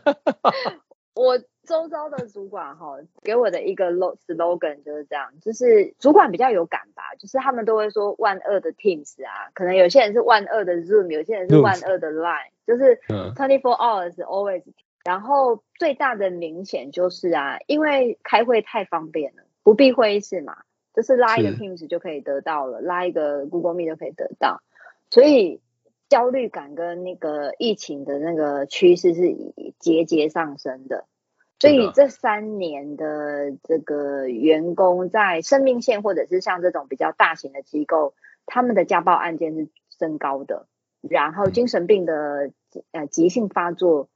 [1.15, 12.99] 我周遭的主管哈，给我的一个 slogan 就是这样，就是主管比较有感吧，就是他们都会说万恶的 Teams 啊，可能有些人是万恶的 Zoom，有些人是万恶的 Line，就是
[13.37, 14.63] twenty four hours always。
[15.03, 20.59] 然后最大的明显就是啊，因为开会太方便了，不必会议室嘛，
[20.93, 24.61] 就是拉一个 Teams 就可以得到了，拉一个 Google Meet 就可以得到，
[25.09, 25.63] 所以
[26.11, 29.35] 焦虑感跟那个疫情的那个趋势是
[29.79, 31.07] 节节上升的。
[31.59, 38.13] 所以这三年的这个员工在生命线或者是像这种比较大型的机构，
[38.45, 40.67] 他们的家暴案件是升高的，
[41.01, 42.51] 然后精神病的
[42.93, 44.10] 呃急性发作。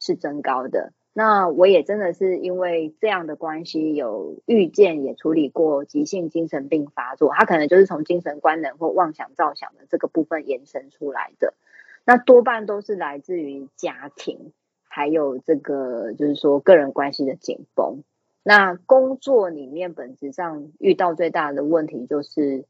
[0.00, 0.92] 是增高的。
[1.12, 11.54] 那我也真的是因为这样的关系，有遇见也处理过急性精神病发作，他可能就是从精神官能或妄想造想的这个部分延伸出来的。
[12.04, 14.52] 那多半都是来自于家庭，
[14.84, 18.04] 还有这个就是说个人关系的紧绷。
[18.44, 22.64] 那工作里面本质上遇到最大的问题就是，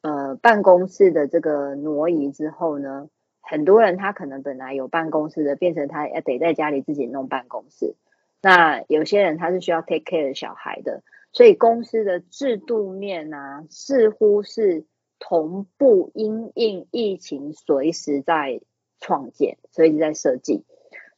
[0.00, 3.08] 呃，办公室的这个挪移之后呢？
[3.42, 7.96] 很多人他可能本来有办公室的，变成他要得在家里自己弄办公室。
[8.40, 11.02] 那有些人他是需要 take care 小孩的，
[11.32, 14.84] 所以公司的制度面啊，似乎是
[15.18, 18.60] 同步因应疫情随时在
[18.98, 20.64] 创建，随时在设计。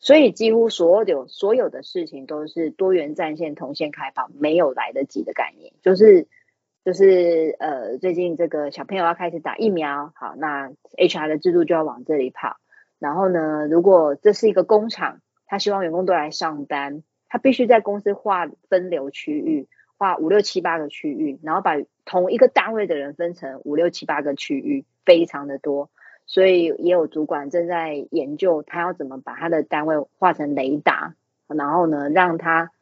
[0.00, 6.26] 所以几乎所有所有的事情都是多元战线同线开放，没有来得及的概念，就是。
[6.84, 12.58] 就是呃，最近这个小朋友要开始打疫苗，好，那 HR 的制度就要往这里跑。
[12.98, 19.66] 然后呢，如果这是一个工厂，他希望员工都来上班，他必须在公司划分流区域，
[19.96, 25.88] 划五六七八个区域，然后把同一个单位的人分成五六七八个区域，非常的多。
[26.26, 31.14] 所以也有主管正在研究，他要怎么把他的单位划成雷达，
[31.48, 32.72] 然后呢，让他。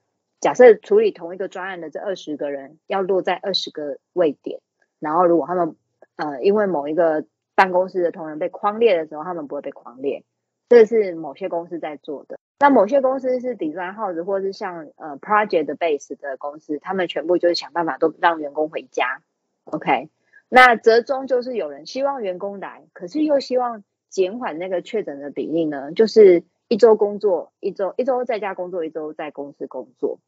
[0.42, 4.60] 假设处理同一个专案的这二十个人要落在二十个位点，
[4.98, 5.76] 然后如果他们
[6.16, 7.24] 呃因为某一个
[7.54, 10.24] 办公室的同仁被框列的时候，他们不会被框列，
[10.68, 12.40] 这是某些公司在做的。
[12.58, 19.22] 那某些公司是 design house 或是像呃 project base 的公司，他们全部就是想办法都让员工回家。
[19.66, 20.10] OK，
[20.48, 30.18] 那折中就是有人希望员工来，可是又希望减缓那个确诊的比例呢，就是一周工作一周一周在家工作，一周在公司工作。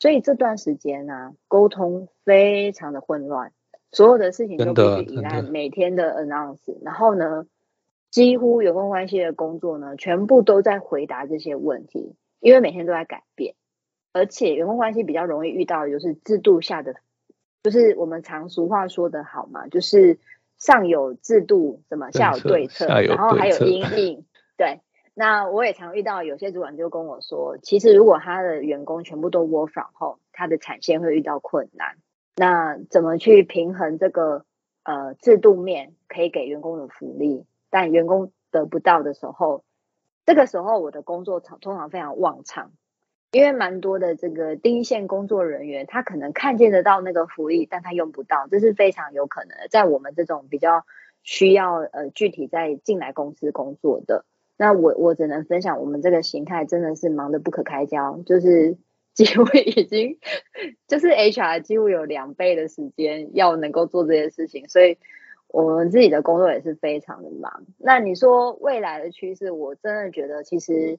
[0.00, 3.52] 所以这段时间呢，沟通非常的混乱，
[3.92, 7.46] 所有的事情都必须依赖每天的 announce，然后呢，
[8.10, 13.54] 几乎员工关系的工作呢，全部都在回答这些问题，因为每天都在改变，
[14.14, 16.94] 而且员工关系比较容易遇到的就是制度下的，
[17.62, 20.18] 就是我们常俗话说的好嘛，就是
[20.56, 24.24] 上有制度，什么下有对策，然后还有阴影，
[24.56, 24.80] 对。
[25.20, 31.98] 那我也常遇到有些主管就跟我说，其实如果他的员工全部都 work from home，他的产线会遇到困难。
[32.36, 34.46] 那怎么去平衡这个
[34.82, 39.62] 呃制度面可以给员工的福利，但员工得不到的时候，
[40.24, 42.72] 这个时候我的工作常通常非常旺场，
[43.30, 49.68] 因为蛮多的这个第一线工作人员，他可能看见得到那个福利，但他用不到，这是非常有可能的。
[49.68, 50.86] 在我们这种比较
[51.22, 54.24] 需要呃具体在进来公司工作的。
[54.60, 58.76] 那我我只能分享，我们这个形态真的是忙得不可开交，就是
[59.14, 60.18] 几乎已经
[60.86, 64.98] 就是 HR 几乎有两倍的时间要能够做这些事情，所以
[65.48, 67.64] 我们自己的工作也是非常的忙。
[67.78, 70.98] 那你说未来的趋势，我真的觉得其实，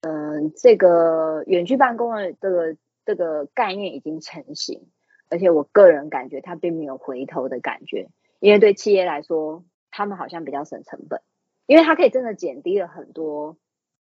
[0.00, 2.74] 嗯，这个远距办公的这个
[3.04, 4.80] 这个概念已经成型，
[5.28, 8.08] 而且我个人感觉它并没有回头的感觉，
[8.40, 11.20] 因为对企业来说，他们好像比较省成本。
[11.66, 13.56] 因为它可以真的减低了很多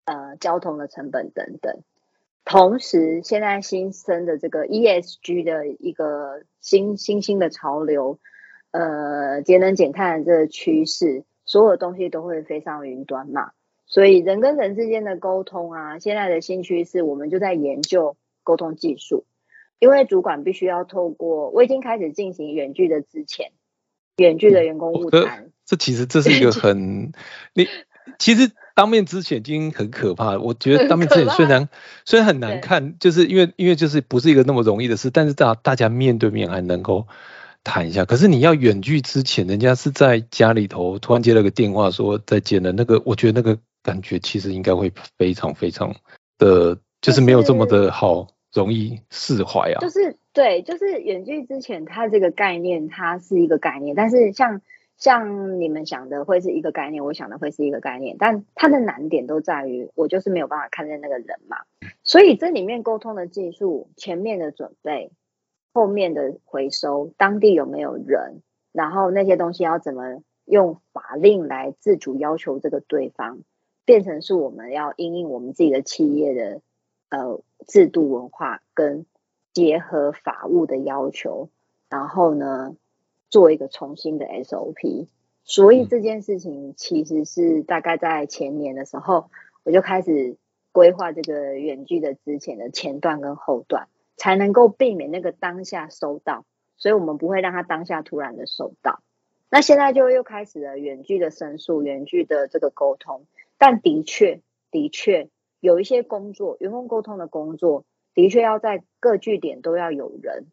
[0.05, 1.81] 呃交通的成本等等。
[2.45, 8.19] 同时，现在新生的这个 ESG 的一个新新兴的潮流，
[8.71, 13.51] 呃，节能减碳的这个趋势，所有东西都会飞上云端嘛。
[13.85, 19.25] 所以人跟人之间的沟通啊，现在的新趋势，我们就在研究沟通技术。
[19.77, 23.51] 因为主管必须要透过，我已经开始进行远距的之前，
[24.17, 25.51] 远距的员工物谈。
[25.69, 27.13] 这其实这是一个 很
[27.53, 27.67] 你
[28.17, 28.49] 其实。
[28.75, 31.67] 当面之前已经很可怕，我觉得当面之前虽然
[32.05, 37.05] 虽然很难看，就是因为因为就是不是一个那么容易的事，但是大大家面对面还能够
[37.65, 38.05] 谈一下。
[38.05, 45.93] 可是你要远距之前，人家是在家里头突然接了个电话说再见了，那个我觉得那个感觉其实应该会非常非常
[46.37, 49.79] 的，就是没有这么的好容易释怀啊。
[49.81, 54.61] 就是对，就是远距之前，它这个概念它是一个概念，但是像。
[54.99, 61.59] 像你们想的会是一个概念，我想的会是一个概念，但它的难点都在于我就是没有办法看见那个人嘛，
[62.03, 65.13] 所以这里面沟通的技术，前面的准备，
[65.71, 68.41] 后面的回收，当地有没有人，
[68.73, 73.39] 然后那些东西要怎么用法令来自主要求这个对方，
[73.85, 76.61] 变成是我们要因应我们自己的企业的
[77.09, 79.05] 呃制度文化跟
[79.53, 81.49] 结合法务的要求，
[81.89, 82.75] 然后呢？
[83.29, 85.07] 做一个重新的 SOP，
[85.43, 89.29] 所以这件事情其实是大概在前年的时候，
[89.63, 90.37] 我就开始
[90.71, 96.45] 规划这个远距的之前的前段跟后段，才能够避免那个当下收到，
[96.77, 99.01] 所以我们不会让他当下突然的收到。
[99.51, 103.25] 那现在就又开始了远距的申诉、远距的这个沟通，
[103.57, 110.45] 但的确的确有一些工作，员工沟通的工作，的确要在各据点都要有人。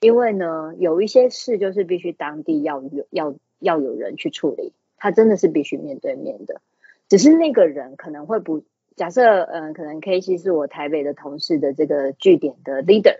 [0.00, 6.60] 因为呢，有一些事就是必须当地要有要要有人去处理，他真的是必须面对面的。
[7.08, 8.64] 只是那个人可能会不
[8.96, 13.18] 假设，嗯，可能 K C 是我台北的同事的这个据点的 leader，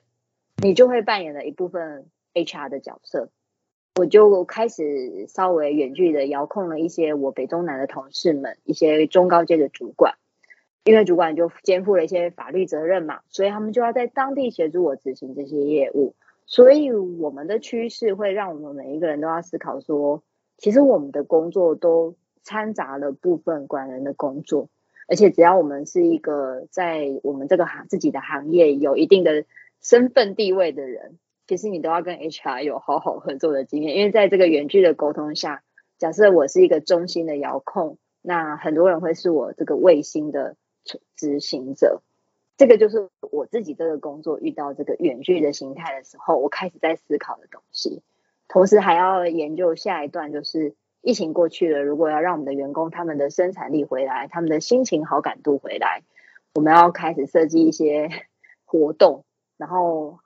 [0.62, 3.28] 你就会扮演了一部分 H R 的角色。
[3.96, 10.14] 我就开始稍微远距的遥控了一些我北中南的同事们，一些中高阶的主管，
[10.84, 16.14] 因为主管就肩负了一些法律责任嘛，所以他们就要在当地协助我执行这些业务。
[16.50, 20.24] 所以我们的趋势会让我们每一个人都要思考说，
[20.58, 24.68] 其实我们的工作都掺杂了部分管人的工作，
[25.06, 29.44] 而且只要我们是一个在我们这个行自己的行业有一定的
[29.80, 35.62] 身份地位的人，其实你都要跟 HR 有好好合作的经验，因为在这个远距的沟通下，
[35.98, 40.56] 假设我是一个中心的遥控，那很多人会是我这个卫星的
[41.14, 42.02] 执行者。
[42.60, 48.02] 这个就是我自己这个工作遇到这个远距的形态的时候，我开始在思考的东西。
[48.48, 56.02] 同时还要研究下一段，就是疫情过去了，如果要让我们的员工他们的生产力回来，他们的心情好感度回来，
[56.54, 58.10] 我们要开始设计一些
[58.66, 59.24] 活动，
[59.56, 60.18] 然后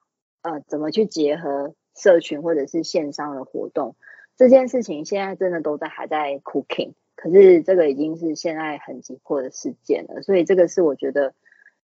[0.42, 3.94] 呃，怎么去结合社群或者是线上的活动？
[4.36, 11.32] 这件事情现在真的都在还在 cooking，可是这个已经是现在很急迫的事件了，所以这个是我觉得。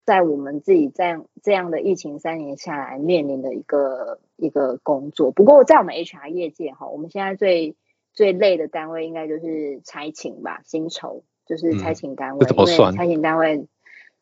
[0.05, 7.75] 在我们自己这样这样的疫情三年下来面临的一个一个工作，不过在我们 HR 业界哈，我们现在最
[8.13, 13.67] 最累的单位应该就是差勤吧，薪酬就是差勤单位，因为差勤单位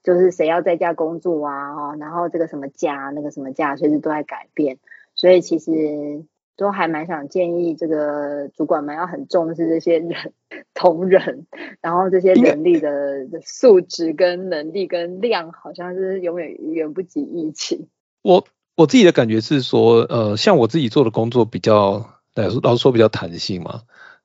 [0.01, 4.77] 就是谁要在家工作啊，哈，然后这个什么假那个什么假随时都在改变，
[5.15, 6.23] 所以其实。
[6.55, 10.33] 都还蛮想建议这个主管们要很重视这些人
[10.73, 11.47] 同仁，
[11.81, 17.87] 然后这些人力的素质跟能力跟量，好像是永远远不及疫情。
[18.21, 18.45] 我
[18.75, 23.81] 我自己的感觉是说，呃，像我自己做的工作比较，老实老实说比较弹性嘛。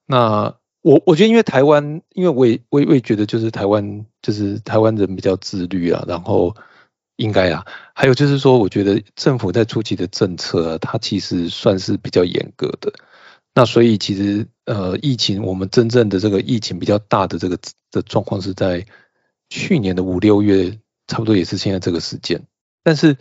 [0.06, 6.54] 那我我觉得因为台湾，因为我也我也我也觉得就是台湾就是台湾人比较自律啊，然后。
[7.18, 12.92] 应该啊，还有就是说，我觉得政府在初期的政策，它其实算是比较严格的。
[13.54, 17.58] 那所以其实呃，疫情我们真正的这个疫情比较大的这个
[17.90, 18.86] 的状况是在
[19.50, 22.40] 去年的五六月，差不多也是现在这个时间。
[22.84, 23.16] 但是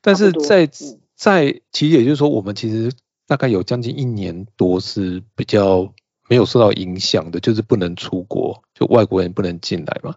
[0.00, 0.70] 但是在
[1.16, 2.92] 在其实也就是说，我们其实
[3.26, 5.92] 大概有将近一年多是比较
[6.28, 10.14] 没有受到影响的，就是不能出国，就外国人不能进来嘛。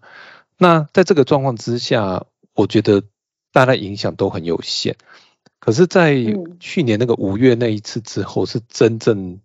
[0.59, 2.27] 那在这个状况之下。
[2.57, 3.03] 我觉得
[3.53, 4.95] 大家影响都很有限，
[5.59, 6.15] 可是，在
[6.59, 9.39] 去年那个五月那一次之后，是真正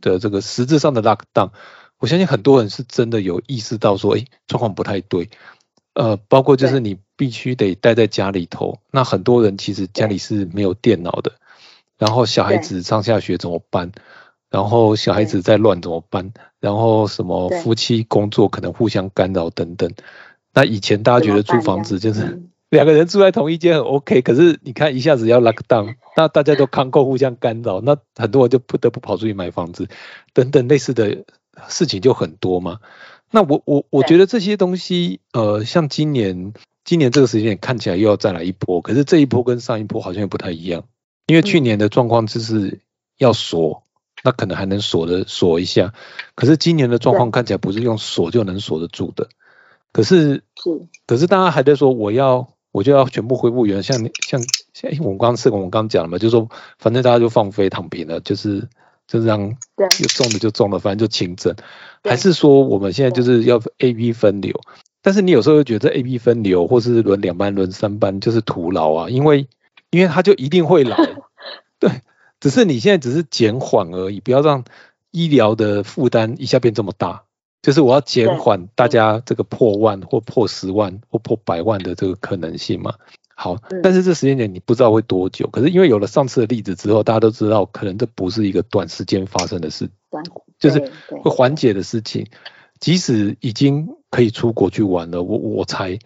[0.00, 1.52] 的这个实质上的 lock down。
[1.98, 5.30] 我相信很多人是真的有意识到说，哎，状况不太对。
[5.94, 11.32] 呃，包括就是你必须得待在家里头，那很多人其实家里是没有电脑的，
[11.96, 13.92] 然后小孩子上下学怎么办？
[14.50, 16.32] 然后小孩子在乱怎么办？
[16.58, 19.92] 然后什么夫妻工作可能互相干扰等等。
[20.52, 29.88] 那以前大家觉得租房子就是两个人住在同一间很 OK，可是你看一下子要 lock down，那大家都看够互相干扰， 那很多人就不得不跑出去买房子，
[30.32, 31.24] 等等类似的
[31.68, 32.80] 事情就很多嘛。
[33.30, 36.52] 那我我我觉得这些东西，呃，像今年
[36.84, 40.84] 今年这个时间点看起来又要再来一波，可是这一波跟上一波好像又不太一样，
[41.26, 42.80] 因为去年的状况就是
[43.18, 43.82] 要锁，
[44.22, 45.92] 那可能还能锁的锁一下，
[46.34, 49.28] 可是今年的状况看起来不是用锁就能锁得住的，
[49.92, 53.96] 可是是，可是大家还在说我要我就要全部恢复原像
[54.28, 54.38] 像
[54.74, 56.46] 像我们刚刚是我们刚刚讲了嘛，就是说
[56.78, 58.68] 反正大家就放飞躺平了，就是
[59.06, 61.56] 就是让有中的就中了，反正就轻症。
[62.04, 64.60] 还是说我们现在就是要 A B 分流，
[65.00, 69.48] 但是你有时候又觉得 A B 分流或是轮两班轮三班就是徒劳啊，因为
[69.88, 70.96] 因为他就一定会来，
[71.80, 72.02] 对，
[72.40, 74.64] 只是你现在只是减缓而已，不要让
[75.12, 77.22] 医疗的负担一下变这么大，
[77.62, 82.94] 就是我要减缓大家这个破万或破十万或破百万的这个可能性嘛。
[83.38, 89.90] 好，但是这时间点你不知道会多久，可是因为有了上次的例子之后，大家都知道可能这不是一个短时间发生的事，
[90.58, 90.90] 就是
[91.22, 92.26] 会缓解的事情。
[92.80, 95.98] 即使已经可以出国去玩了，我我才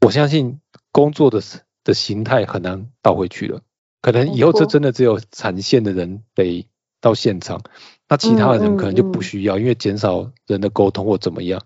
[0.00, 0.60] 我相信
[0.92, 1.42] 工作的
[1.82, 3.62] 的形态很难倒回去了，
[4.02, 6.66] 可能以后这真的只有产线的人得
[7.00, 7.62] 到现场，
[8.08, 11.62] 那其他的人可能就不需要，因为减少人的沟通或怎么样，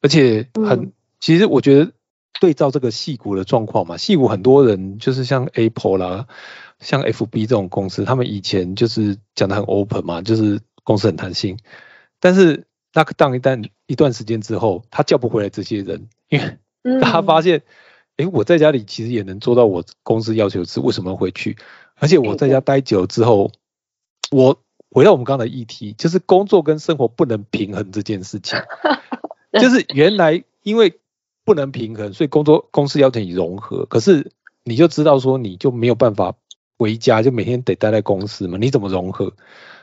[0.00, 1.92] 而且很其实我觉得。
[2.40, 6.26] 对照这个细股的状况嘛，细股很多人就是像 Apple 啦，
[6.80, 11.56] 像 FB 这种公司，他们以前就是讲的很 open 嘛，就是公司很弹性。
[12.18, 17.62] 但是 lockdown 一旦一段时间之后，他叫不回来这些人，因为他发现，
[18.16, 21.56] 哎，我在家里其实也能做到我公司要求的事，为什么回去？
[21.94, 23.52] 而且我在家待久了之后，
[24.32, 24.60] 我
[24.94, 28.58] 回到我们刚才议题，就是工作跟生活不能平衡这件事情，
[29.60, 30.98] 就是原来因为。
[31.46, 34.32] 不能平衡，所以工作公司要求你融合，可是
[34.62, 36.32] 你就知道说你就没有办法
[36.78, 38.56] 回家，就每天得待在公司嘛？
[38.58, 39.34] 你怎么融合？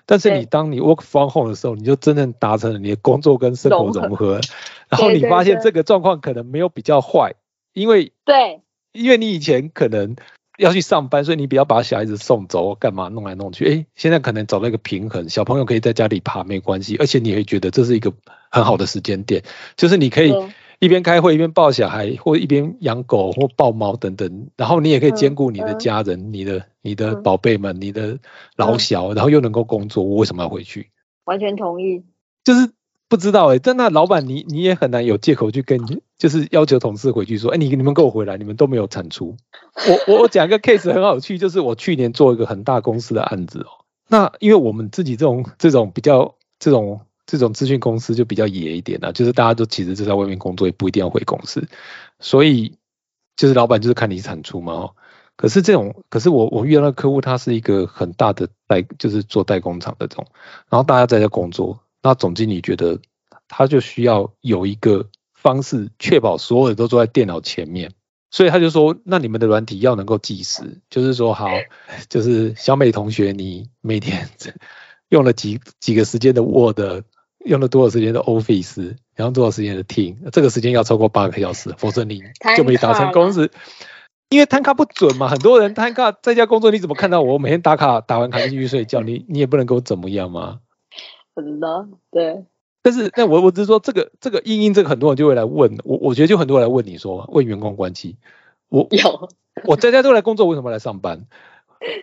[0.07, 4.41] 但是你当你 work from home 的时候，你就真正达成了你的工作跟生活融合，
[4.89, 7.36] 然后你发现这个状况可能没有比较坏，
[7.74, 10.16] 因为对，因为你以前可能
[10.58, 13.66] 要去上班，所以你不要把小孩子送走，干嘛弄来弄去？
[13.66, 18.14] 哎，现在可能找到一个平衡，小朋友可以在家里爬没关系，而且你会觉得这是一个
[18.49, 19.43] 很好的时间点，
[19.76, 20.34] 就是你可以。
[20.84, 28.18] 一边开会一边抱小孩，或一边养狗或抱猫等等，然后你也可以兼顾你的家人、你的、你的宝贝们、你的
[28.56, 30.89] 老小，然后又能够工作，我为什么要回去？
[31.26, 32.04] 完全同意。
[32.43, 32.72] 就是
[33.12, 35.78] 不知道哎，但那老板你你也很难有借口去跟，
[36.18, 39.36] 就是要求同事回去说，哎，你你们给我回来，你们都没有产出。
[39.76, 47.01] 我我我讲一个 case 很好趣，就是我去年做一个很大公司的案子哦，那因为我们自己这种这种比较这种。
[47.28, 51.66] 这种资讯公司就比较野一点啊，就是大家都其实就在外面工作，也不一定要回公司，
[52.20, 52.76] 所以
[53.38, 54.95] 就是老板就是看你产出嘛哦。
[55.38, 60.28] 可是这种，可是我我遇到的客户，他是一个很大的代，就是做代工厂的这种，
[60.70, 62.99] 然后大家在这工作，那总经理觉得
[63.47, 67.91] 他就需要有一个方式确保所有人都坐在电脑前面，
[68.30, 71.47] 所以他就说，那你们的软体要能够计时，就是说好，
[72.10, 74.30] 就是小美同学，你每天
[75.10, 77.04] 用了几几个时间的 Word。
[77.43, 82.22] 用了多少时间的 Office，然后多少时间的 Team，这个时间要超过八个小时，否则你
[82.56, 83.49] 就没达成公司。
[84.30, 89.02] 因为摊卡不准嘛，很多人摊卡在家工作，你怎么看到我每天打卡打完卡就去睡觉？
[89.02, 90.60] 你你也不能给我怎么样吗？
[91.36, 92.46] 很的，对。
[92.84, 98.18] 但是那我我只是说这个这个英英这个很多人就会来问我，我觉得就很多人来问你说问员工关系，
[98.70, 99.30] 我有
[99.66, 101.28] 我在家都来工作，为什么来上班？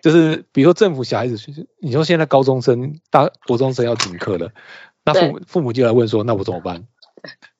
[0.03, 1.37] 就是比如说政府小孩子，
[1.79, 4.51] 你说现在高中生大国中生要停课了。
[5.05, 6.87] 那父母父母就来问说：“那我怎么办？”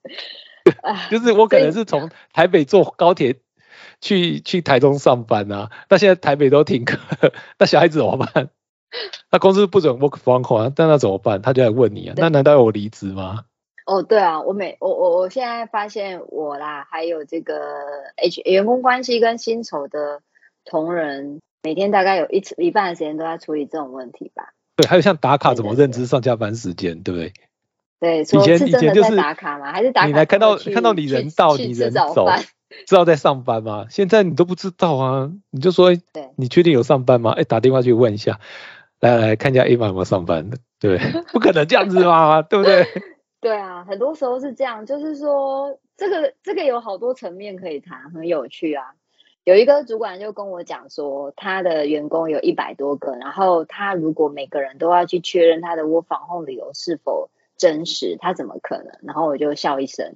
[1.11, 3.37] 就是我可能是从台北坐高铁
[4.01, 6.99] 去去台中上班啊，那现在台北都停课，
[7.59, 8.51] 那小孩子怎么办？
[9.31, 11.43] 那公司不准 work from home，但那怎么办？
[11.43, 13.45] 他就来问你啊，那难道要我离职吗？
[13.87, 17.55] 哦，对啊，我每我我我现在发现我啦，还有这个
[18.17, 20.21] H 员工关系跟薪酬的
[20.65, 24.53] 同仁，每天大概有一一半的时间都在处理这种问题吧。
[24.77, 27.33] 对，还有像打卡怎么认知上下班时间，对不对？
[28.01, 29.73] 对，以前以前就是打卡吗？
[29.73, 32.29] 还是打卡你来看到看到你人到你人走，
[32.87, 33.87] 知道在上班吗？
[33.89, 37.33] 现在你都不知道啊，你就说，对，你确定有上班吗？
[37.33, 38.39] 哎，打电话去问一下，
[39.01, 40.99] 来来看一下 A 妈有没有上班的，对，
[41.33, 42.85] 不可能这样子嘛， 对不对？
[43.41, 48.95] 对啊，很多时候是这样，就是说这个这个有好多层面可以谈，很有趣啊。
[49.45, 58.93] 有一个主管就跟我讲说，他的员工有一百多个，然后他如果每个人都要去确认他的窝房后理由是否真实，他怎么可能？
[59.03, 60.13] 然后我就笑一声，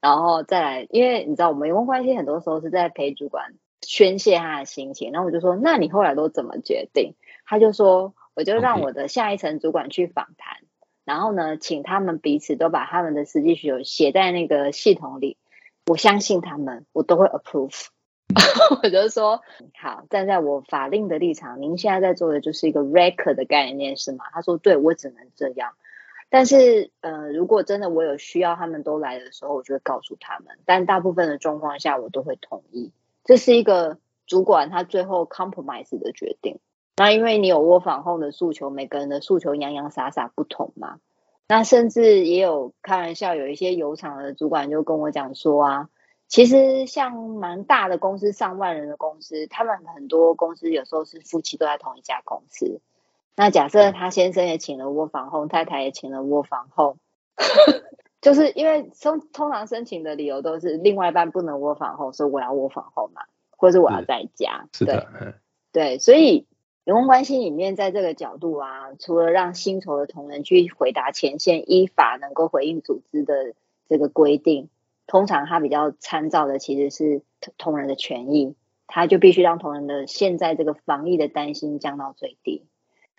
[0.00, 7.14] 然后再来，因为你知道我们员工关系很多时候是在陪主管宣泄他的心情，然后我就说，那你后来都怎么决定？
[7.46, 10.58] 他就说，我就让我的下一层主管去访谈，
[11.04, 15.36] 然后呢，请他们彼此都把他们的实际需求写在那个系统里，
[15.86, 17.86] 我相信他们，我都会 approve。
[18.82, 19.42] 我就说
[19.80, 24.24] 好，站在我法令的立场，您现在在做的就是一个 record 的概念是吗？
[24.32, 25.74] 他说对，我只能这样。
[26.30, 30.58] 但是呃，如果真的我有需要，他们都来的时候，我就会告诉他们。
[30.64, 32.92] 但大部分的状况下，我都会同意。
[33.22, 36.58] 这是一个主管他最后 compromise 的决定。
[36.96, 40.98] 那因为你有窝房后的诉求，每个人的诉求洋洋洒洒不同嘛。
[41.48, 45.88] 那甚至也有开玩笑，有一些油厂的主管就跟我讲说啊。
[46.26, 52.80] 其实像蛮大的公司，上万人的公司，他们很多公司有时候是夫妻都在同一家公司。
[53.36, 56.96] 那假设他先生也请了窝房后，太太也请了窝房后，
[58.22, 64.66] 就是因为通通常申请的理由都是另外一半不能窝房后，所以我要窝房后嘛，或者我要在家。
[64.72, 65.06] 是的，
[65.72, 66.46] 对，所以
[66.84, 73.54] 员工关系里面，在这个角度啊，除了让薪酬的同仁去回答前线依法能够回应组织的
[73.88, 74.68] 这个规定。
[75.06, 77.22] 通常他比较参照的其实是
[77.58, 78.54] 同仁的权益，
[78.86, 82.64] 他就必须让同仁的现在这个防疫的担心降到最低。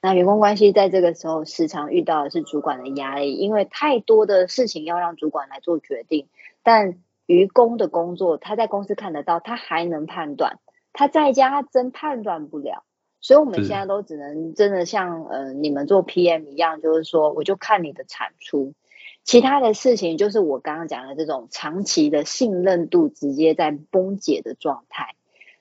[0.02, 6.28] 那员工关系在这个时候时常遇到的是主管的压力，因为太多的事情要让主管来做决定，
[6.64, 10.60] 但愚公的工作他在公司看得到，他还能判断，
[10.94, 12.84] 他在家他真判断不了，
[13.26, 18.76] 所以我们现在都只能真的像呃你们做 PM 一样，就是说我就看你的产出。
[19.24, 25.16] 其他的事情就是我刚刚讲的这种长期的信任度直接在崩解的状态。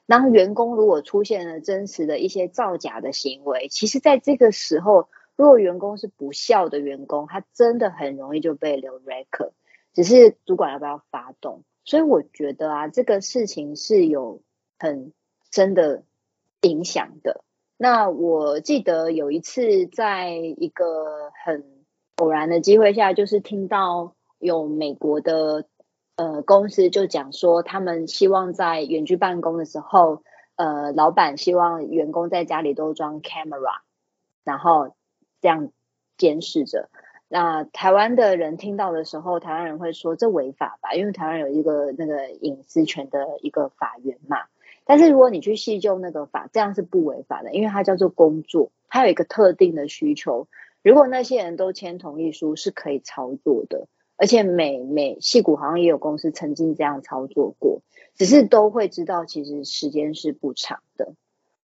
[0.04, 9.52] 当员工如果出现了真实的一些造假的行为，其实在这个时候，如果员工是不孝的员工，他真的很容易就被留 record。
[9.94, 11.62] 只是主管要不要发动？
[11.86, 14.42] 所以我觉得啊，这个事情是有
[14.78, 15.14] 很
[15.50, 16.02] 真的
[16.60, 17.42] 影响的。
[17.76, 21.72] 那我记得有一次在一个很。
[22.18, 25.66] 偶然的机会下，就是听到有美国的
[26.14, 30.22] 呃公司就讲说，他们希望在远距办公的时候，
[30.54, 33.80] 呃，老板希望员工在家里都装 camera，
[34.44, 34.94] 然后
[35.40, 35.72] 这样
[36.16, 36.88] 监视着。
[37.26, 40.94] 那台湾的人听到的时候，台湾人会说这违法吧？
[40.94, 44.38] 因为台湾有一个那个隐私权的一个法源嘛。
[44.84, 50.46] 但是如果你去细究那个法，这样是不违法的，因为它叫做工作，它有一个特定的需求。
[50.82, 57.80] 如果那些人都签同意书，是可以操作的，而且每每戏股好像也有公司曾经这样操作过，
[58.14, 61.14] 只是都会知道其实时间是不长的。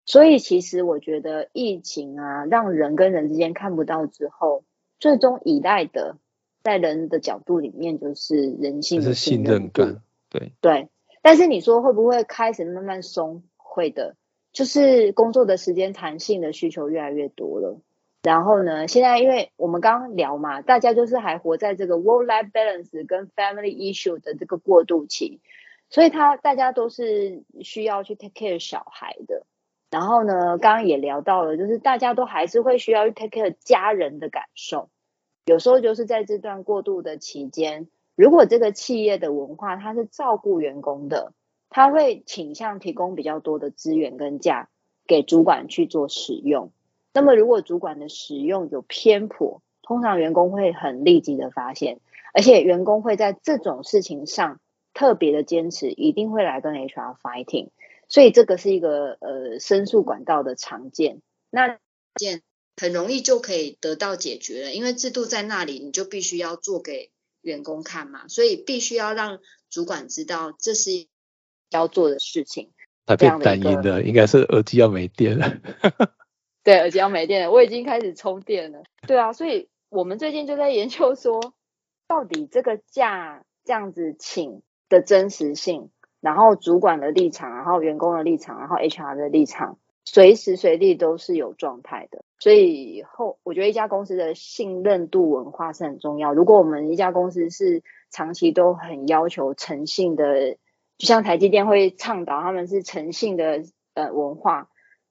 [0.05, 4.63] 所以其实我觉得疫情啊，让人跟人之间看不到之后，
[4.99, 6.17] 最终依赖的，
[6.61, 10.01] 在人的角度里面就是人性的信任感。
[10.29, 10.89] 对对，
[11.27, 13.43] 但是你说会不会开始慢慢松？
[13.57, 14.15] 会的，
[14.53, 17.81] 就是工作的时间弹性的需求越来越多了。
[18.23, 18.87] 然后呢？
[18.87, 25.41] 现在因为我们刚刚聊嘛，大家就是还活在这个 work-life balance 跟 family issue 的这个过渡期，
[25.89, 29.45] 所以他大家都是需要去 take care 小孩的。
[29.91, 34.87] 然后呢，刚刚也聊到了，就是大家都还是会需要去 take care 家人的感受。
[35.43, 41.33] 有时候就是在这段过渡的期间，如果这个企业的文化它是照顾员工的，
[41.69, 44.69] 他会倾向提供比较多的资源跟价
[45.05, 46.71] 给主管去做使用。
[47.13, 51.99] 那么，如果主管的使用有偏颇，通常员工会很立即的发现，
[52.33, 54.59] 而且员工会在这种事情上
[54.95, 57.69] 特别的坚持，一定会来跟 HR fighting。
[58.07, 61.77] 所以这个是一个呃申诉管道的常见，那
[62.15, 62.41] 件
[62.75, 67.11] 很容易就可以得到解决了，因为制度在那里，你就必须要做给
[67.41, 71.07] 员工看嘛，所以必须要让主管知道这是
[71.69, 72.71] 要做的事情。
[73.05, 75.57] 他变单音的，应该是耳机要没电了。
[76.63, 78.83] 对，耳机要没电了，我已经开始充电了。
[79.07, 81.53] 对啊，所以我们最近就在研究说，
[82.07, 89.79] 到底这个假这样子请的真实性，然后主管的立场，然后员工的立场，然后 HR 的立场，
[90.09, 92.23] 随时随地都是有状态的。
[92.39, 96.33] 所以后，我觉得一家公司的信任度文化是很重要。
[96.33, 100.53] 如果我们一家公司是长期都很要求诚信的，
[100.97, 103.63] 就像台积电会倡导他们是诚信的
[103.95, 104.69] 呃文化。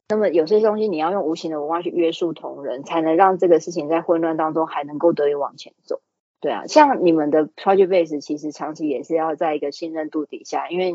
[0.08, 6.00] 那么有些东西你要用无形的文化去约束同仁，才能让这个事情在混乱当中还能够得以往前走。
[6.40, 10.92] 对啊，像你们的 project base 其实长期也是要在一个信任度底下，因为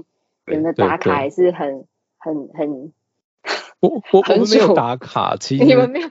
[0.47, 1.85] 你们的打卡还是很
[2.17, 2.91] 很很。
[3.81, 6.09] 我我我们没有打卡，其实你们没有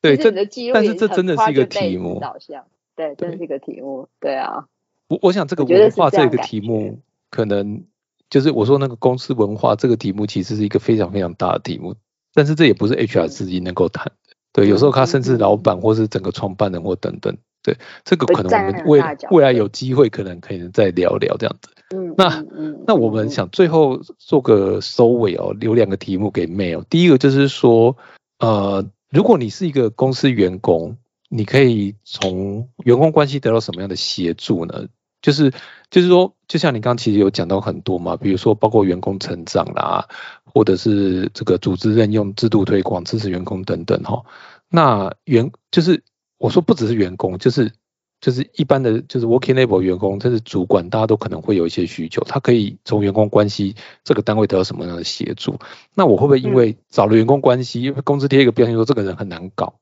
[0.00, 0.32] 对这
[0.72, 2.64] 但是这真的是一个题目导向，
[2.96, 4.66] 对，这是一个题目，对啊。
[5.08, 6.98] 我我想这个文化这个题目，
[7.30, 7.84] 可能
[8.30, 11.94] 就是我说那个公司文化这个题目，其实是一个非常非常大的题目，
[12.32, 14.12] 但是这也不是 HR 自己能够谈的。
[14.52, 21.70] 对，有时候他甚至老板或是整个创办人或等等，对，这个可能我们未未来有机会可能可以再聊聊这样子。
[21.94, 22.44] 嗯，那
[22.86, 26.84] 那我们想最后做个收尾哦，留两个题目给 Mail。
[26.88, 27.96] 第一个就是说，
[28.38, 30.96] 呃，如果你是一个公司员工，
[31.28, 34.86] 你可以从员工关系得到什么样的协助呢？
[35.20, 35.52] 就是
[35.90, 40.08] 就是说，就像你刚刚其实有讲到很多嘛，比如说包括员工成长啦，
[40.46, 44.22] 或者是这个组织任用制度推广支持员工等等哈。
[44.70, 46.02] 那员就是
[46.40, 47.70] 我说不只是员工，就是
[48.18, 55.56] 就是一般的就是 working level 员工，这是主管，大家都可能会有一些需求，他可以从员工关系这个单位得到什么样的协助？
[55.94, 59.74] 那我会不会因为找了员工关系，因为公司贴一个标签说这个人很难搞？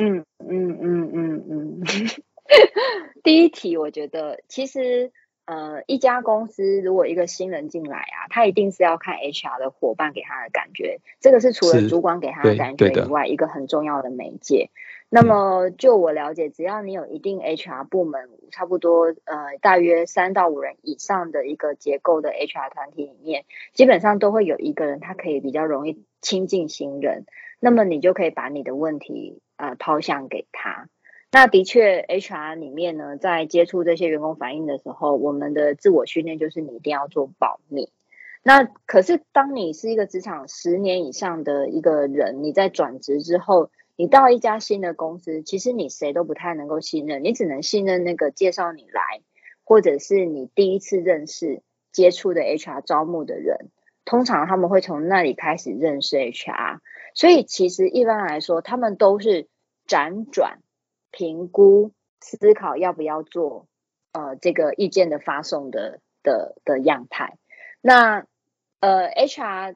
[0.00, 1.82] 嗯嗯嗯嗯嗯。
[3.22, 5.12] 第一题，我觉得其实
[5.44, 14.70] 呃，一家公司如果一个新人进来啊，他一定是要看 HR 的伙伴给他的感觉，这个是除了主管给他的感觉以外，一个很重要的媒介。
[15.12, 23.44] 那么就我了解，只要你有一定 HR 部门，差不多呃大约三到五人以上的一个结构的 HR 团体里面，
[23.74, 27.26] 基本上都会有一个人，他可以比较容易亲近新人，
[27.58, 30.88] 那么你就可以把你的问题呃抛向给他。
[31.32, 37.90] 那的确，HR 里面呢，在接触这些员工反应的时候，我们的自我训练就是你一定要做保密。
[38.42, 49.20] 那可是，当你是一个职场十年以上的一个人，你在转职之后，你到一家新的公司，其实你谁都不太能够信任，你只能信任那个介绍你来，
[49.62, 53.68] 或者是你第一次认识接触的 HR 招募的人，
[54.06, 56.78] 通常他们会从那里开始认识 HR。
[57.14, 59.48] 所以，其实一般来说，他们都是
[59.86, 60.60] 辗转。
[61.12, 63.66] 评估思考要不要做
[64.12, 67.36] 呃这个意见的发送的的的样态，
[67.82, 68.24] 那
[68.78, 69.74] 呃 HR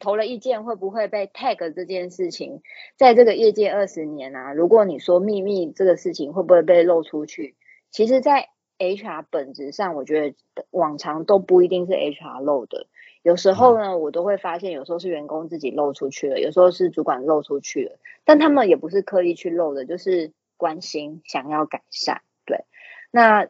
[0.00, 2.62] 投了意见会不会被 tag 这件事情，
[2.96, 7.54] 在这个业界二十年啊，如果你说秘密这个事情会不会被露出去，
[7.92, 8.48] 其实，在
[8.78, 12.88] HR 本质上，我觉得往常都不一定是 HR 漏的，
[13.22, 20.32] 有时候呢，我都会发现，有时候是员工自己漏出去了，有时候是主管漏出去了，但他们也不是刻意去漏的，就是。
[20.60, 22.66] 关心，想要改善，对，
[23.10, 23.48] 那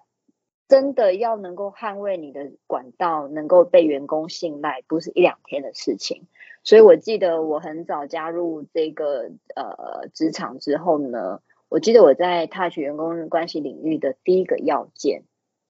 [0.69, 6.29] 真的要能够捍卫你的管道，能够被员工信赖，不是一两天的事情。
[6.63, 15.23] 所以我记得我很早加入这个呃职场之后呢，我记得我在 touch 员工关系领域的第一个要件，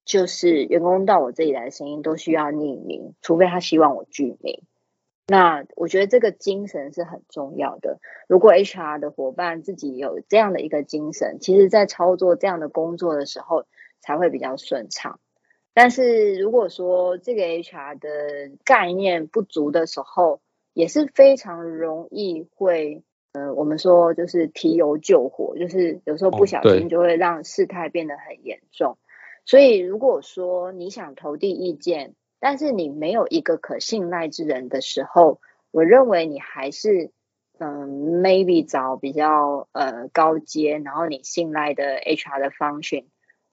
[0.03, 4.63] 就是员工到我这里来的声音都需要匿名，除非他希望我具名。
[5.27, 7.99] 那我觉得这个精神是很重要的。
[8.27, 13.63] 如果 HR 的伙伴自己有这样的一个精神，其实在操作这样的工作的时候
[14.01, 15.21] 才会比较顺畅。
[15.73, 18.09] 但是如果说这个 HR 的
[18.65, 20.41] 概念不足的时候，
[20.73, 23.03] 也是非常容易会，
[23.33, 28.97] 呃，我们说就是提油救火，就是有时候不小心就会让事态变得很严重。
[29.45, 35.39] 所以如果说你想投递意见，但是你没有一个可信赖之人的时候，
[35.71, 37.11] 我认为你还是
[37.59, 43.05] 嗯，maybe 找比较呃高阶，然后你信赖的 HR 的 function，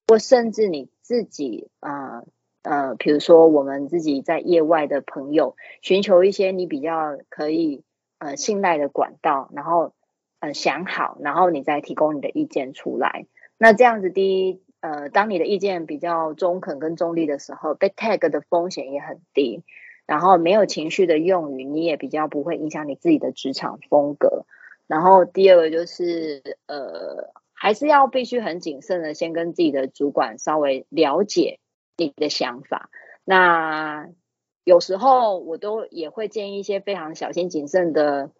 [0.06, 2.24] 或甚至你自己啊
[2.62, 7.82] 呃，比如说我们自己在业外的朋友，寻求一些你比较可以
[8.18, 9.92] 呃信赖的管道，然后
[10.40, 13.26] 呃想好，然后你再提供你的意见出来。
[13.58, 14.62] 那这样子第一。
[14.80, 19.64] 呃，当你的意见比较中肯跟中立的时候，被 tag 的风险也很低，
[20.06, 24.46] 然后没有情绪的用语，你也比较不会影响你自己的职场风格。
[24.86, 31.58] 然后第二个就是，呃，还是要必须很谨慎的，先跟自己的主管稍微了解
[31.98, 32.88] 你的想法。
[33.24, 34.08] 那
[34.64, 38.30] 有时候我都也会建议一些非常小心谨慎的。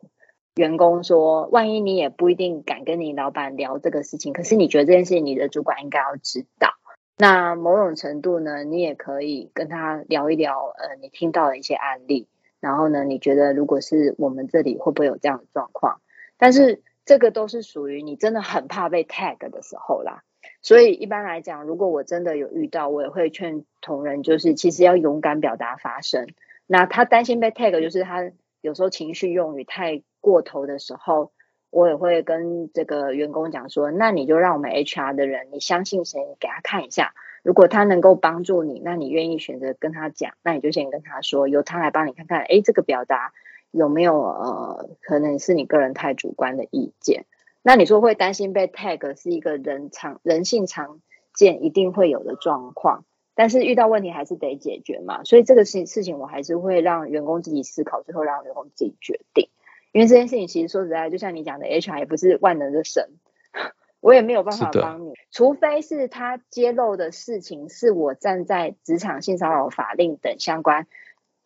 [0.55, 6.71] 员工说：“万一你也不一定敢跟你老板聊这个事情，可是你觉得这件事情你的主管应该要知道。
[7.17, 12.27] 那某种程度呢，你也可以跟他聊一聊，呃，你听到的一些案例。
[12.59, 16.01] 然后呢，你觉得如果是我们这里会不会有这样的状况？
[16.39, 20.25] 但是这个都是属于你真的很怕被 tag 的时候啦。
[20.63, 26.27] 所以一般来讲，如果我真的有遇到，我也会劝同仁，就是其实要勇敢表达发声。
[26.67, 28.31] 那他担心被 tag，就是他
[28.61, 31.31] 有时候情绪用语太。”过头的时候，
[31.71, 43.33] 我也会跟这个员工讲说，那你就让我们 HR 的人，你相信谁，给他看一下，如果他能够帮助你，那你愿意选择跟他讲，那你就先跟他说，由他来帮你看看，哎，这个表达
[43.71, 47.25] 有没有呃，可能是你个人太主观的意见。
[47.63, 51.01] 那你说会担心被 tag 是一个人常人性常
[51.35, 53.05] 见一定会有的状况，
[53.35, 55.25] 但是遇到问题还是得解决嘛。
[55.25, 59.49] 所以这个事事情我还是会让员工自己思考，最后让员工自己决定。
[59.93, 63.09] 因为这件事情其实说实在，就像你讲的，HR 也不是万能的神，
[64.01, 70.87] 我也没有办法帮你，除非是他揭露的事情是我站在职场性骚扰法令等相关，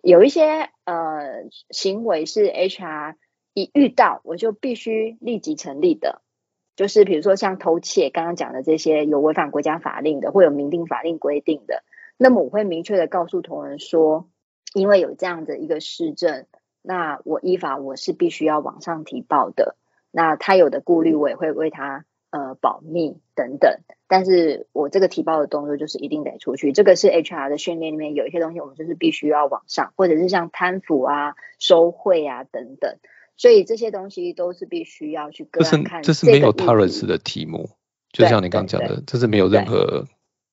[0.03, 3.15] 有一些呃行为是 HR
[3.55, 6.23] 一遇到我就必须立即成立的，
[6.77, 11.83] 就是比如说像偷窃刚刚讲的这些有违反国家法令的，会有明定法令规定的，
[12.17, 14.29] 那么我会明确的告诉同仁说，
[14.75, 16.47] 因为有这样的一个事证。
[16.85, 19.77] 那我依法我是必须要往上提报的，
[20.11, 23.79] 那他有的顾虑我也会为他呃保密等等，
[24.09, 32.97] 但是我这个提报的动作就是一定得出去，这个是 HR 的训练里面有一些东西我们就是必须要往上，或者是像贪腐啊、收贿啊等等，
[33.43, 36.01] 所以这些东西都是必须要去个案看。
[36.05, 37.71] 这是没有 tolerance 的题目，
[38.13, 40.07] 就像你刚刚讲的，这是没有任何，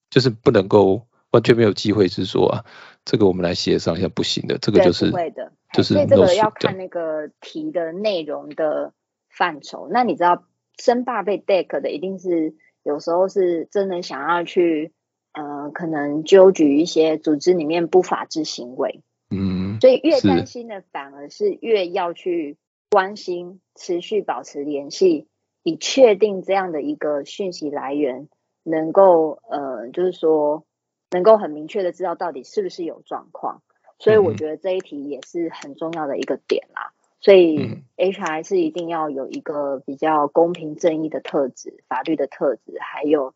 [0.09, 2.65] 就是不能够完全没有机会是说啊。
[3.05, 8.93] 这个我们来协商一下，不行的，这个就是会的，就是这个要看那个题的内容的
[9.29, 9.87] 范畴。
[9.91, 10.43] 那你知道，
[10.79, 14.93] 生怕被 deck 的，一定是有时候是真的想要去，
[15.33, 19.03] 呃，可能纠举一些组织里面不法之行为。
[19.29, 22.57] 嗯，所以越担心的，反而是越要去
[22.89, 25.27] 关心，持续保持联系，
[25.63, 28.29] 以确定这样的一个讯息来源
[28.63, 30.65] 能够，呃，就是说。
[31.11, 33.63] 能够很明确的知道到底是不是有状况，
[33.97, 36.93] 所以我觉得这一题也是很重要的一个点啦。
[37.19, 43.33] 所以 HR 是一定要有一个比较公平正义的特质、法律的特质，还有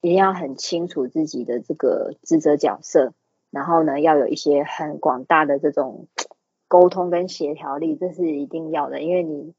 [0.00, 3.12] 一定要很清楚自己的这个职责角色，
[3.50, 6.06] 然后呢，要有一些很广大的这种
[6.78, 9.00] 沟通跟协调力，这是一定要的。
[9.00, 9.54] 因为你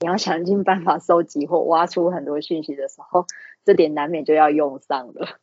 [0.00, 3.24] 你要想尽办法收集或挖出很多讯息的时候，
[3.64, 5.38] 这点难免就要用上了。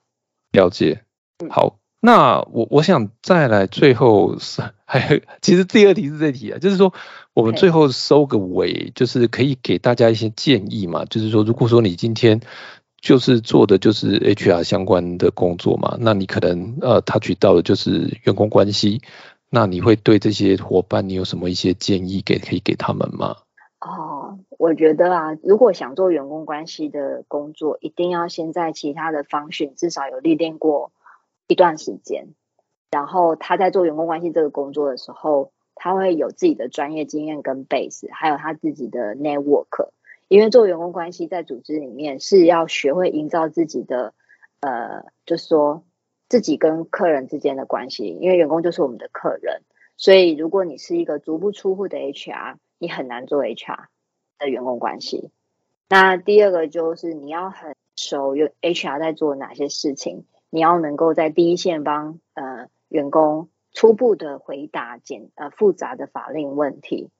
[0.52, 1.02] 了解。
[1.50, 6.94] 好，那我我想再来最后是还， 其实第二题是这题啊，就是说
[7.34, 12.40] 我们最后收个尾，就是可以给大家一些建议嘛，就是说如果说你今天
[13.02, 19.02] 就是做的就是 HR 相关的工作嘛，那你可能呃他取到的就是员工关系，
[19.56, 23.38] 那你会对这些伙伴你有什么一些建议给可以给他们吗？
[23.80, 30.92] 哦，我觉得啊，如果想做员工关系的工作，一定要先在其他的方训至少有历练过。
[31.48, 32.34] 一段时间，
[32.92, 39.90] 然后他在做员工关系这个工作的时候，他会有自己的专业经验跟 base，还有他自己的 network。
[40.28, 44.16] 因为做员工关系在组织里面是要学会营造自己的，
[44.60, 45.84] 呃，就是说
[46.36, 48.08] 自己跟客人之间的关系。
[48.08, 49.62] 因为员工就是我们的客人，
[49.96, 53.86] 所以如果你是一个足不出户的 HR，你很难做 HR
[54.38, 55.32] 的员工关系。
[55.88, 60.26] 那第二个就是你要很熟有 HR 在做哪些事情。
[60.50, 67.12] 你要能够在第一线帮呃员工初步的回答简呃复杂的法令问题。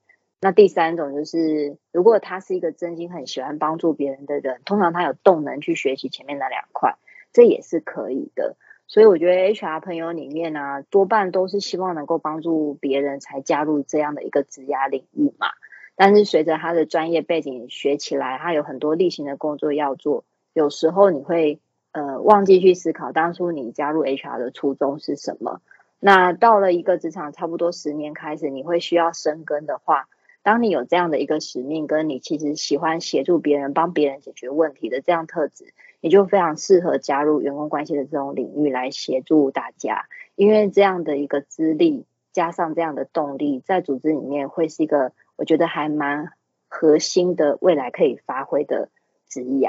[0.42, 6.96] 那第三种就是，如果他是一个真心很喜欢帮助别人的人，通常他有动能去学习前面那两块，
[7.32, 8.58] 这也是可以的。
[8.86, 15.48] 所以我觉得 HR 朋友里面呢，多半都是希望能够帮助别人才加入这样的一个职涯领域嘛。
[15.94, 21.60] 但是随着他的专业背景学起来，他有很多例行的工作要做，有时候你会。
[21.92, 25.62] 呃，忘记去思考当初你加入 HR 的初衷是什么。
[25.98, 30.06] 那到了一个职场差不多十年开始，你会需要生根的话，
[30.42, 35.72] 当你有这样的一个使命，跟你其实喜欢协助别人、帮别人解决问题的这样特质，
[36.06, 40.06] 你就非常适合加入员工关系的这种领域来协助大家。
[40.36, 46.30] 因为这样的一个资历加上这样的动力，在组织里面会是一个我觉得还蛮
[46.68, 48.88] 核心的未来可以发挥的
[49.28, 49.68] 职业。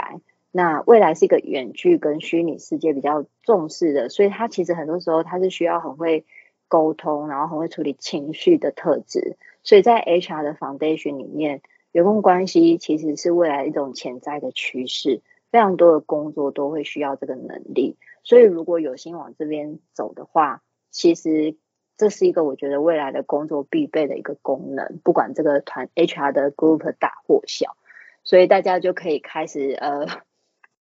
[0.52, 6.24] 那未来是一个远距跟虚拟世界比较重视的，所以他其实很多时候他是需要很会
[6.68, 9.38] 沟通，然后很会处理情绪的特质。
[9.64, 11.62] 所以在 HR 的 foundation 里面，
[11.94, 15.22] 员工关系其实是未来一种潜在的趋势，
[15.52, 17.98] 非常多的工作都会需要这个能力。
[18.24, 21.56] 所以如果有心往这边走的话，其实
[21.98, 27.76] 这是一个我觉得未来的工作必备的一个功能，不管这个团 HR 的 group 大或小，
[28.24, 30.08] 所以大家就可以开始呃。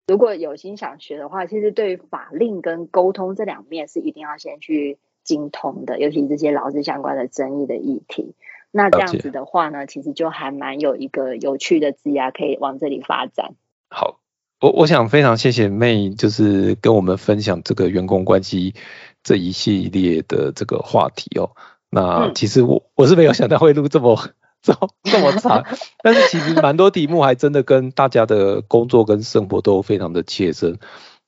[0.08, 8.36] 如果有心想学的话，其实对于法令跟沟通这两面是一定要先去精通的，尤其这些劳资相关的争议的议题。
[8.70, 13.56] 那这样子的话呢，其实就还蛮有一个有趣的枝芽，可以往这里发展。
[13.90, 14.20] 好，
[14.60, 18.74] 我我想非常谢谢妹，就是跟我们分享这个员工关系
[19.22, 21.50] 这一系列的这个话题哦。
[21.90, 24.18] 那其实我我是没有想到会录这么。
[24.62, 25.64] 这么这么长，
[26.02, 30.76] 但是其实蛮多题目还真的跟大家的工作跟生活都非常的切身。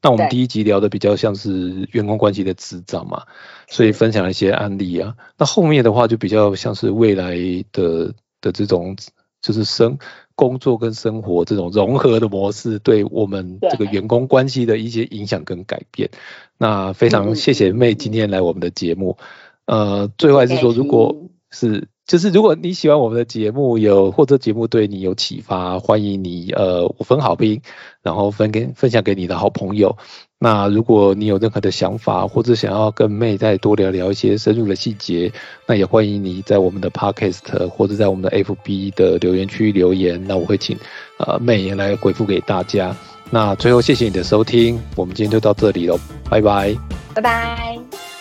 [0.03, 3.23] 那我们第一集聊的比较像是员工关系的执掌嘛，
[3.69, 5.15] 所以分享了一些案例啊。
[5.37, 7.37] 那后面的话就比较像是未来
[7.71, 8.97] 的的这种
[9.41, 9.99] 就是生
[10.39, 16.11] 工作跟生活这种融合的模式，对我们这个员工关系的一些影响跟改变。
[16.57, 19.19] 那非常谢谢妹今天来我们的节目。
[19.67, 21.17] 呃，最后还是说，如果
[21.51, 21.89] 是。
[22.09, 27.61] 就是如果你喜欢我们的节目，有或者节目对你有启发，欢迎你呃五分好评，
[28.03, 29.95] 然后分给分享给你的好朋友。
[30.39, 35.31] 那如果你有任何的想法，或者想要跟妹再多聊聊一些深入的细节，
[35.67, 40.79] 那也欢迎你在我们的 Podcast 或者在我们的 FB 的留言区留言，那我会请
[41.19, 42.97] 呃妹来回复给大家。
[43.31, 45.99] 那最后谢谢你的收听，我们今天就到这里喽，
[46.31, 46.75] 拜拜，
[47.15, 48.18] 拜拜。